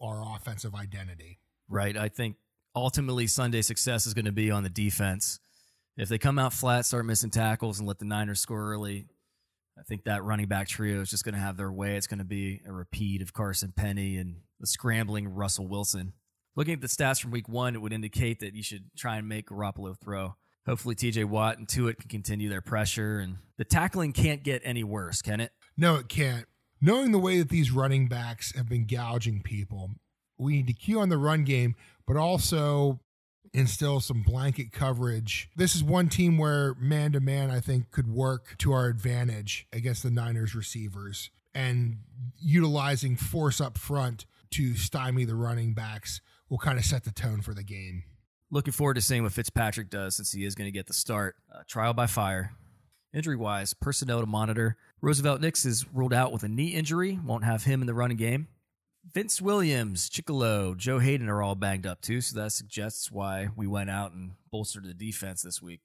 our 0.01 0.23
offensive 0.35 0.73
identity. 0.73 1.39
Right. 1.67 1.97
I 1.97 2.09
think 2.09 2.37
ultimately 2.75 3.27
Sunday 3.27 3.61
success 3.61 4.05
is 4.05 4.13
going 4.13 4.25
to 4.25 4.31
be 4.31 4.51
on 4.51 4.63
the 4.63 4.69
defense. 4.69 5.39
If 5.97 6.09
they 6.09 6.17
come 6.17 6.39
out 6.39 6.53
flat, 6.53 6.85
start 6.85 7.05
missing 7.05 7.29
tackles, 7.29 7.79
and 7.79 7.87
let 7.87 7.99
the 7.99 8.05
Niners 8.05 8.41
score 8.41 8.71
early, 8.71 9.07
I 9.77 9.83
think 9.83 10.05
that 10.05 10.23
running 10.23 10.47
back 10.47 10.67
trio 10.67 11.01
is 11.01 11.09
just 11.09 11.23
going 11.23 11.35
to 11.35 11.41
have 11.41 11.57
their 11.57 11.71
way. 11.71 11.95
It's 11.95 12.07
going 12.07 12.19
to 12.19 12.25
be 12.25 12.61
a 12.67 12.71
repeat 12.71 13.21
of 13.21 13.33
Carson 13.33 13.73
Penny 13.75 14.17
and 14.17 14.37
the 14.59 14.67
scrambling 14.67 15.27
Russell 15.27 15.67
Wilson. 15.67 16.13
Looking 16.55 16.73
at 16.73 16.81
the 16.81 16.87
stats 16.87 17.21
from 17.21 17.31
week 17.31 17.49
one, 17.49 17.75
it 17.75 17.81
would 17.81 17.93
indicate 17.93 18.39
that 18.39 18.53
you 18.53 18.63
should 18.63 18.89
try 18.97 19.17
and 19.17 19.27
make 19.27 19.49
Garoppolo 19.49 19.97
throw. 19.99 20.35
Hopefully, 20.65 20.95
TJ 20.95 21.25
Watt 21.25 21.57
and 21.57 21.67
Tuitt 21.67 21.99
can 21.99 22.09
continue 22.09 22.49
their 22.49 22.61
pressure, 22.61 23.19
and 23.19 23.37
the 23.57 23.65
tackling 23.65 24.13
can't 24.13 24.43
get 24.43 24.61
any 24.65 24.83
worse, 24.83 25.21
can 25.21 25.39
it? 25.39 25.51
No, 25.77 25.95
it 25.95 26.09
can't. 26.09 26.45
Knowing 26.81 27.11
the 27.11 27.19
way 27.19 27.37
that 27.39 27.49
these 27.49 27.71
running 27.71 28.07
backs 28.07 28.55
have 28.55 28.67
been 28.67 28.85
gouging 28.85 29.41
people, 29.41 29.91
we 30.37 30.53
need 30.53 30.67
to 30.67 30.73
key 30.73 30.95
on 30.95 31.09
the 31.09 31.17
run 31.17 31.43
game, 31.43 31.75
but 32.07 32.17
also 32.17 32.99
instill 33.53 33.99
some 33.99 34.21
blanket 34.21 34.71
coverage. 34.71 35.49
This 35.55 35.75
is 35.75 35.83
one 35.83 36.09
team 36.09 36.37
where 36.37 36.75
man 36.75 37.13
to 37.13 37.19
man, 37.19 37.49
I 37.49 37.59
think, 37.59 37.91
could 37.91 38.07
work 38.07 38.55
to 38.59 38.73
our 38.73 38.87
advantage 38.87 39.67
against 39.71 40.03
the 40.03 40.11
Niners 40.11 40.53
receivers 40.53 41.29
and 41.53 41.99
utilizing 42.37 43.15
force 43.15 43.61
up 43.61 43.77
front 43.77 44.25
to 44.51 44.75
stymie 44.75 45.25
the 45.25 45.35
running 45.35 45.73
backs 45.73 46.21
will 46.49 46.57
kind 46.57 46.77
of 46.77 46.85
set 46.85 47.05
the 47.05 47.11
tone 47.11 47.41
for 47.41 47.53
the 47.53 47.63
game. 47.63 48.03
Looking 48.51 48.73
forward 48.73 48.93
to 48.95 49.01
seeing 49.01 49.23
what 49.23 49.31
Fitzpatrick 49.31 49.89
does 49.89 50.15
since 50.15 50.31
he 50.31 50.45
is 50.45 50.55
going 50.55 50.67
to 50.67 50.71
get 50.71 50.87
the 50.87 50.93
start. 50.93 51.35
Uh, 51.53 51.61
trial 51.67 51.93
by 51.93 52.07
fire. 52.07 52.51
Injury 53.13 53.35
wise, 53.35 53.73
personnel 53.73 54.19
to 54.19 54.27
monitor. 54.27 54.77
Roosevelt 55.01 55.41
Nix 55.41 55.65
is 55.65 55.85
ruled 55.93 56.13
out 56.13 56.31
with 56.31 56.43
a 56.43 56.47
knee 56.47 56.69
injury, 56.69 57.17
won't 57.25 57.45
have 57.45 57.63
him 57.63 57.81
in 57.81 57.87
the 57.87 57.93
running 57.93 58.17
game. 58.17 58.47
Vince 59.13 59.41
Williams, 59.41 60.09
Chickillo, 60.09 60.75
Joe 60.75 60.99
Haden 60.99 61.29
are 61.29 61.41
all 61.41 61.55
banged 61.55 61.85
up 61.85 62.01
too, 62.01 62.21
so 62.21 62.39
that 62.39 62.51
suggests 62.51 63.11
why 63.11 63.49
we 63.55 63.67
went 63.67 63.89
out 63.89 64.11
and 64.11 64.31
bolstered 64.51 64.83
the 64.83 64.93
defense 64.93 65.43
this 65.43 65.61
week. 65.61 65.81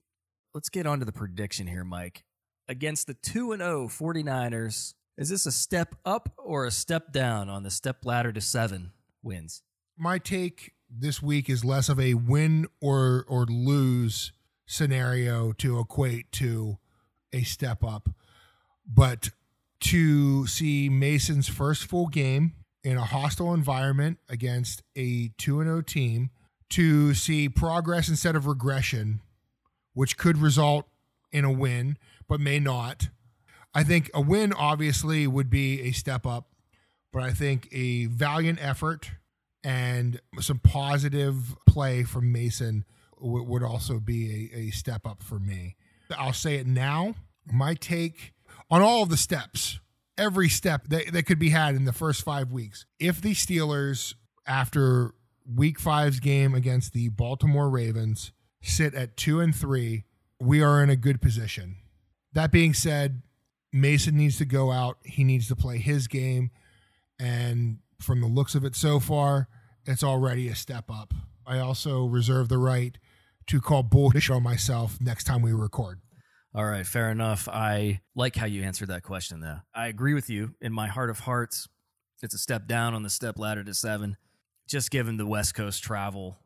Let's 0.54 0.70
get 0.70 0.86
on 0.86 0.98
to 0.98 1.04
the 1.04 1.12
prediction 1.12 1.66
here, 1.66 1.84
Mike. 1.84 2.24
Against 2.66 3.06
the 3.06 3.14
2 3.14 3.56
0 3.56 3.88
49ers, 3.88 4.94
is 5.16 5.28
this 5.28 5.46
a 5.46 5.52
step 5.52 5.94
up 6.04 6.32
or 6.38 6.64
a 6.64 6.70
step 6.70 7.12
down 7.12 7.48
on 7.48 7.62
the 7.62 7.70
step 7.70 8.04
ladder 8.04 8.32
to 8.32 8.40
seven 8.40 8.92
wins? 9.22 9.62
My 9.96 10.18
take 10.18 10.72
this 10.90 11.22
week 11.22 11.48
is 11.48 11.64
less 11.64 11.88
of 11.88 12.00
a 12.00 12.14
win 12.14 12.66
or 12.80 13.24
or 13.28 13.44
lose 13.46 14.32
scenario 14.66 15.52
to 15.52 15.78
equate 15.78 16.30
to 16.32 16.78
a 17.32 17.42
step 17.42 17.84
up, 17.84 18.08
but 18.86 19.30
to 19.80 20.46
see 20.46 20.88
Mason's 20.88 21.48
first 21.48 21.84
full 21.84 22.06
game 22.06 22.54
in 22.82 22.96
a 22.96 23.04
hostile 23.04 23.54
environment 23.54 24.18
against 24.28 24.82
a 24.96 25.28
2 25.38 25.62
0 25.62 25.82
team, 25.82 26.30
to 26.70 27.14
see 27.14 27.48
progress 27.48 28.08
instead 28.08 28.36
of 28.36 28.46
regression, 28.46 29.20
which 29.94 30.16
could 30.16 30.38
result 30.38 30.86
in 31.32 31.44
a 31.44 31.52
win, 31.52 31.96
but 32.28 32.40
may 32.40 32.58
not. 32.58 33.08
I 33.74 33.84
think 33.84 34.10
a 34.12 34.20
win 34.20 34.52
obviously 34.52 35.26
would 35.26 35.50
be 35.50 35.82
a 35.82 35.92
step 35.92 36.26
up, 36.26 36.48
but 37.12 37.22
I 37.22 37.32
think 37.32 37.68
a 37.72 38.06
valiant 38.06 38.58
effort 38.60 39.10
and 39.62 40.20
some 40.40 40.58
positive 40.58 41.56
play 41.66 42.02
from 42.04 42.32
Mason 42.32 42.84
w- 43.20 43.44
would 43.44 43.62
also 43.62 43.98
be 43.98 44.50
a, 44.52 44.58
a 44.58 44.70
step 44.70 45.06
up 45.06 45.22
for 45.22 45.38
me. 45.38 45.76
I'll 46.16 46.32
say 46.32 46.56
it 46.56 46.66
now. 46.66 47.14
My 47.50 47.74
take 47.74 48.32
on 48.70 48.82
all 48.82 49.02
of 49.02 49.08
the 49.08 49.16
steps, 49.16 49.80
every 50.16 50.48
step 50.48 50.88
that, 50.88 51.12
that 51.12 51.24
could 51.24 51.38
be 51.38 51.50
had 51.50 51.74
in 51.74 51.84
the 51.84 51.92
first 51.92 52.22
five 52.22 52.52
weeks. 52.52 52.86
If 52.98 53.20
the 53.20 53.34
Steelers, 53.34 54.14
after 54.46 55.14
week 55.46 55.78
five's 55.78 56.20
game 56.20 56.54
against 56.54 56.92
the 56.92 57.08
Baltimore 57.08 57.70
Ravens, 57.70 58.32
sit 58.62 58.94
at 58.94 59.16
two 59.16 59.40
and 59.40 59.54
three, 59.54 60.04
we 60.40 60.62
are 60.62 60.82
in 60.82 60.90
a 60.90 60.96
good 60.96 61.20
position. 61.20 61.76
That 62.32 62.52
being 62.52 62.74
said, 62.74 63.22
Mason 63.72 64.16
needs 64.16 64.38
to 64.38 64.44
go 64.44 64.70
out. 64.70 64.98
He 65.04 65.24
needs 65.24 65.48
to 65.48 65.56
play 65.56 65.78
his 65.78 66.08
game. 66.08 66.50
And 67.18 67.78
from 68.02 68.20
the 68.20 68.26
looks 68.26 68.54
of 68.54 68.64
it 68.64 68.74
so 68.74 69.00
far, 69.00 69.48
it's 69.86 70.02
already 70.02 70.48
a 70.48 70.54
step 70.54 70.90
up. 70.90 71.14
I 71.46 71.58
also 71.58 72.06
reserve 72.06 72.48
the 72.48 72.58
right 72.58 72.96
to 73.48 73.60
call 73.60 73.82
bullshit 73.82 74.30
on 74.30 74.42
myself 74.42 74.98
next 75.00 75.24
time 75.24 75.42
we 75.42 75.52
record. 75.52 76.00
All 76.54 76.64
right, 76.64 76.86
fair 76.86 77.10
enough. 77.10 77.48
I 77.48 78.00
like 78.14 78.36
how 78.36 78.46
you 78.46 78.62
answered 78.62 78.88
that 78.88 79.02
question, 79.02 79.40
though. 79.40 79.58
I 79.74 79.86
agree 79.86 80.14
with 80.14 80.28
you. 80.28 80.54
In 80.60 80.72
my 80.72 80.88
heart 80.88 81.10
of 81.10 81.20
hearts, 81.20 81.68
it's 82.22 82.34
a 82.34 82.38
step 82.38 82.66
down 82.66 82.94
on 82.94 83.02
the 83.02 83.10
step 83.10 83.38
ladder 83.38 83.62
to 83.64 83.74
seven. 83.74 84.16
Just 84.68 84.90
given 84.90 85.16
the 85.16 85.26
West 85.26 85.54
Coast 85.54 85.82
travel, 85.82 86.38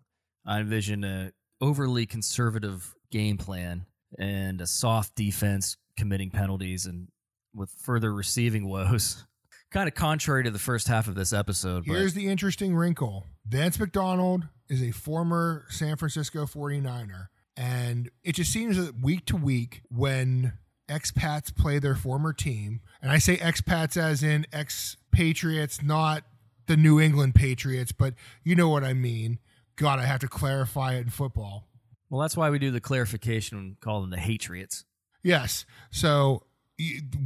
I 0.46 0.60
envision 0.60 1.04
a 1.04 1.32
overly 1.60 2.06
conservative 2.06 2.94
game 3.10 3.38
plan 3.38 3.86
and 4.18 4.60
a 4.60 4.66
soft 4.66 5.14
defense 5.14 5.76
committing 5.96 6.30
penalties 6.30 6.86
and 6.86 7.08
with 7.54 7.70
further 7.82 8.12
receiving 8.12 8.68
woes. 8.68 9.24
Kind 9.74 9.88
of 9.88 9.94
contrary 9.94 10.44
to 10.44 10.52
the 10.52 10.58
first 10.58 10.86
half 10.86 11.08
of 11.08 11.16
this 11.16 11.32
episode. 11.32 11.84
Here's 11.84 12.14
but 12.14 12.20
the 12.20 12.28
interesting 12.28 12.76
wrinkle 12.76 13.26
Vance 13.44 13.78
McDonald 13.78 14.44
is 14.68 14.80
a 14.80 14.92
former 14.92 15.66
San 15.68 15.96
Francisco 15.96 16.46
49er. 16.46 17.26
And 17.56 18.10
it 18.22 18.36
just 18.36 18.52
seems 18.52 18.76
that 18.76 19.00
week 19.00 19.26
to 19.26 19.36
week, 19.36 19.82
when 19.88 20.54
expats 20.88 21.54
play 21.54 21.78
their 21.78 21.94
former 21.94 22.32
team, 22.32 22.80
and 23.02 23.10
I 23.10 23.18
say 23.18 23.36
expats 23.36 23.96
as 23.96 24.22
in 24.22 24.46
expatriates, 24.52 25.82
not 25.82 26.24
the 26.66 26.76
New 26.76 27.00
England 27.00 27.34
Patriots, 27.34 27.92
but 27.92 28.14
you 28.42 28.54
know 28.54 28.68
what 28.68 28.84
I 28.84 28.92
mean. 28.92 29.38
God, 29.76 29.98
I 29.98 30.04
have 30.04 30.20
to 30.20 30.28
clarify 30.28 30.94
it 30.94 31.00
in 31.00 31.10
football. 31.10 31.68
well, 32.10 32.20
that's 32.20 32.36
why 32.36 32.48
we 32.48 32.60
do 32.60 32.70
the 32.70 32.80
clarification 32.80 33.58
and 33.58 33.80
call 33.80 34.00
them 34.00 34.10
the 34.10 34.16
Hatriots. 34.18 34.84
Yes. 35.22 35.64
So 35.90 36.44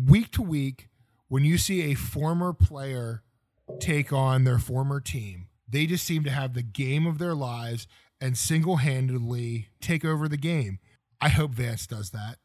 week 0.06 0.30
to 0.32 0.42
week, 0.42 0.87
when 1.28 1.44
you 1.44 1.58
see 1.58 1.90
a 1.90 1.94
former 1.94 2.52
player 2.52 3.22
take 3.80 4.12
on 4.12 4.44
their 4.44 4.58
former 4.58 5.00
team, 5.00 5.48
they 5.68 5.86
just 5.86 6.04
seem 6.04 6.24
to 6.24 6.30
have 6.30 6.54
the 6.54 6.62
game 6.62 7.06
of 7.06 7.18
their 7.18 7.34
lives 7.34 7.86
and 8.20 8.36
single 8.36 8.76
handedly 8.76 9.68
take 9.80 10.04
over 10.04 10.28
the 10.28 10.36
game. 10.36 10.78
I 11.20 11.28
hope 11.28 11.52
Vance 11.52 11.86
does 11.86 12.10
that. 12.10 12.36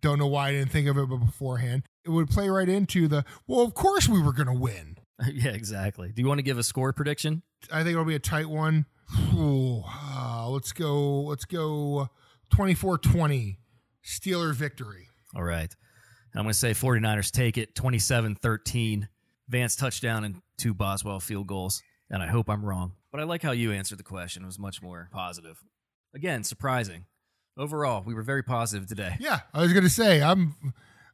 Don't 0.00 0.18
know 0.18 0.26
why 0.26 0.48
I 0.48 0.52
didn't 0.52 0.72
think 0.72 0.88
of 0.88 0.98
it 0.98 1.08
beforehand. 1.08 1.84
It 2.04 2.10
would 2.10 2.28
play 2.28 2.48
right 2.48 2.68
into 2.68 3.08
the, 3.08 3.24
well, 3.46 3.62
of 3.62 3.74
course 3.74 4.08
we 4.08 4.20
were 4.20 4.32
going 4.32 4.48
to 4.48 4.52
win. 4.52 4.98
yeah, 5.32 5.50
exactly. 5.50 6.12
Do 6.12 6.20
you 6.20 6.28
want 6.28 6.38
to 6.38 6.42
give 6.44 6.58
a 6.58 6.62
score 6.62 6.92
prediction? 6.92 7.42
I 7.72 7.82
think 7.82 7.92
it'll 7.92 8.04
be 8.04 8.14
a 8.14 8.20
tight 8.20 8.48
one. 8.48 8.86
Ooh, 9.34 9.82
uh, 9.86 10.48
let's 10.48 10.72
go. 10.72 11.22
Let's 11.22 11.44
go 11.44 12.10
24 12.50 12.98
20. 12.98 13.58
Steeler 14.04 14.54
victory. 14.54 15.08
All 15.34 15.42
right. 15.42 15.74
I'm 16.36 16.44
going 16.44 16.52
to 16.52 16.58
say 16.58 16.72
49ers 16.72 17.30
take 17.30 17.56
it 17.58 17.74
27 17.74 18.36
13. 18.36 19.08
Vance 19.48 19.76
touchdown 19.76 20.24
and 20.24 20.42
two 20.58 20.74
Boswell 20.74 21.20
field 21.20 21.46
goals. 21.46 21.82
And 22.10 22.22
I 22.22 22.26
hope 22.26 22.50
I'm 22.50 22.64
wrong. 22.64 22.92
But 23.10 23.20
I 23.20 23.24
like 23.24 23.42
how 23.42 23.52
you 23.52 23.72
answered 23.72 23.98
the 23.98 24.04
question. 24.04 24.42
It 24.42 24.46
was 24.46 24.58
much 24.58 24.82
more 24.82 25.08
positive. 25.12 25.62
Again, 26.14 26.44
surprising. 26.44 27.06
Overall, 27.56 28.02
we 28.04 28.12
were 28.12 28.22
very 28.22 28.42
positive 28.42 28.86
today. 28.86 29.16
Yeah, 29.18 29.40
I 29.54 29.62
was 29.62 29.72
gonna 29.72 29.88
say 29.88 30.22
I'm 30.22 30.54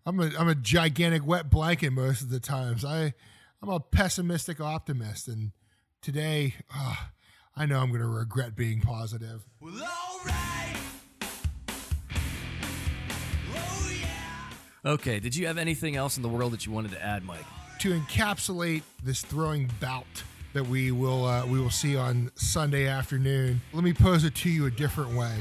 I'm 0.04 0.18
a 0.18 0.32
I'm 0.36 0.48
a 0.48 0.56
gigantic 0.56 1.24
wet 1.24 1.48
blanket 1.48 1.90
most 1.92 2.22
of 2.22 2.30
the 2.30 2.40
times. 2.40 2.84
I 2.84 3.14
I'm 3.62 3.68
a 3.68 3.78
pessimistic 3.78 4.60
optimist, 4.60 5.28
and 5.28 5.52
today 6.00 6.56
ah, 6.72 7.12
I 7.54 7.66
know 7.66 7.78
I'm 7.78 7.92
gonna 7.92 8.08
regret 8.08 8.56
being 8.56 8.80
positive. 8.80 9.44
Well, 9.60 9.72
alright. 9.72 10.34
Oh, 10.34 10.51
Okay, 14.84 15.20
did 15.20 15.36
you 15.36 15.46
have 15.46 15.58
anything 15.58 15.94
else 15.94 16.16
in 16.16 16.24
the 16.24 16.28
world 16.28 16.52
that 16.52 16.66
you 16.66 16.72
wanted 16.72 16.90
to 16.90 17.00
add, 17.00 17.24
Mike? 17.24 17.44
To 17.80 17.96
encapsulate 17.96 18.82
this 19.04 19.22
throwing 19.22 19.70
bout 19.80 20.24
that 20.54 20.66
we 20.66 20.90
will 20.90 21.24
uh, 21.24 21.46
we 21.46 21.60
will 21.60 21.70
see 21.70 21.96
on 21.96 22.32
Sunday 22.34 22.88
afternoon, 22.88 23.60
let 23.72 23.84
me 23.84 23.92
pose 23.92 24.24
it 24.24 24.34
to 24.36 24.50
you 24.50 24.66
a 24.66 24.72
different 24.72 25.14
way. 25.16 25.32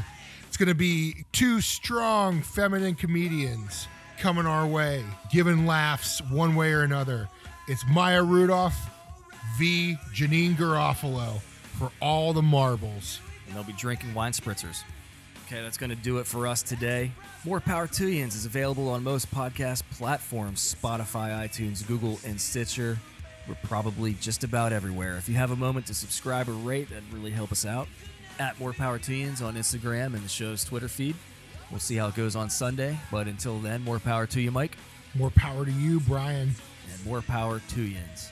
It's 0.48 0.58
gonna 0.58 0.76
be 0.76 1.26
two 1.32 1.60
strong 1.60 2.44
feminine 2.44 2.94
comedians 2.94 3.88
coming 4.20 4.46
our 4.46 4.68
way, 4.68 5.04
giving 5.32 5.66
laughs 5.66 6.22
one 6.30 6.54
way 6.54 6.72
or 6.72 6.84
another. 6.84 7.28
It's 7.68 7.84
Maya 7.90 8.22
Rudolph 8.22 8.78
v. 9.58 9.98
Janeane 10.14 10.56
Garofalo 10.56 11.40
for 11.80 11.92
all 12.00 12.32
the 12.32 12.44
marbles. 12.44 13.20
And 13.48 13.56
they'll 13.56 13.64
be 13.64 13.74
drinking 13.74 14.14
wine 14.14 14.34
spritzers. 14.34 14.84
Okay, 15.52 15.62
that's 15.64 15.78
going 15.78 15.90
to 15.90 15.98
do 15.98 16.20
it 16.20 16.26
for 16.26 16.48
us 16.48 16.64
today. 16.64 17.12
More 17.44 17.60
Power 17.60 17.86
to 17.86 18.04
Yinz 18.04 18.36
is 18.38 18.46
available 18.46 18.88
on 18.88 19.04
most 19.04 19.30
podcast 19.32 19.84
platforms 19.92 20.74
Spotify, 20.74 21.46
iTunes, 21.46 21.86
Google, 21.86 22.22
and 22.26 22.40
Stitcher. 22.40 22.98
We're 23.50 23.58
probably 23.64 24.14
just 24.14 24.46
about 24.46 24.72
everywhere. 24.72 25.18
If 25.18 25.28
you 25.28 25.36
have 25.36 25.52
a 25.52 25.58
moment 25.58 25.88
to 25.88 25.94
subscribe 25.94 26.48
or 26.48 26.54
rate, 26.54 26.88
that'd 26.88 27.04
really 27.12 27.32
help 27.32 27.52
us 27.52 27.66
out. 27.66 27.90
At 28.40 28.58
More 28.62 28.72
Power 28.72 28.98
to 29.00 29.12
Yinz 29.12 29.46
on 29.46 29.56
Instagram 29.56 30.14
and 30.14 30.24
the 30.24 30.30
show's 30.30 30.64
Twitter 30.64 30.88
feed. 30.88 31.18
We'll 31.70 31.82
see 31.82 31.98
how 31.98 32.08
it 32.08 32.16
goes 32.16 32.38
on 32.38 32.50
Sunday, 32.50 32.98
but 33.12 33.28
until 33.28 33.60
then, 33.60 33.84
more 33.84 34.00
power 34.00 34.26
to 34.28 34.40
you, 34.40 34.52
Mike, 34.52 34.78
More 35.16 35.32
power 35.32 35.66
to 35.66 35.72
you, 35.72 36.00
Brian. 36.00 36.56
and 36.94 37.06
more 37.06 37.22
power 37.22 37.60
to 37.60 37.90
Yinz. 37.90 38.32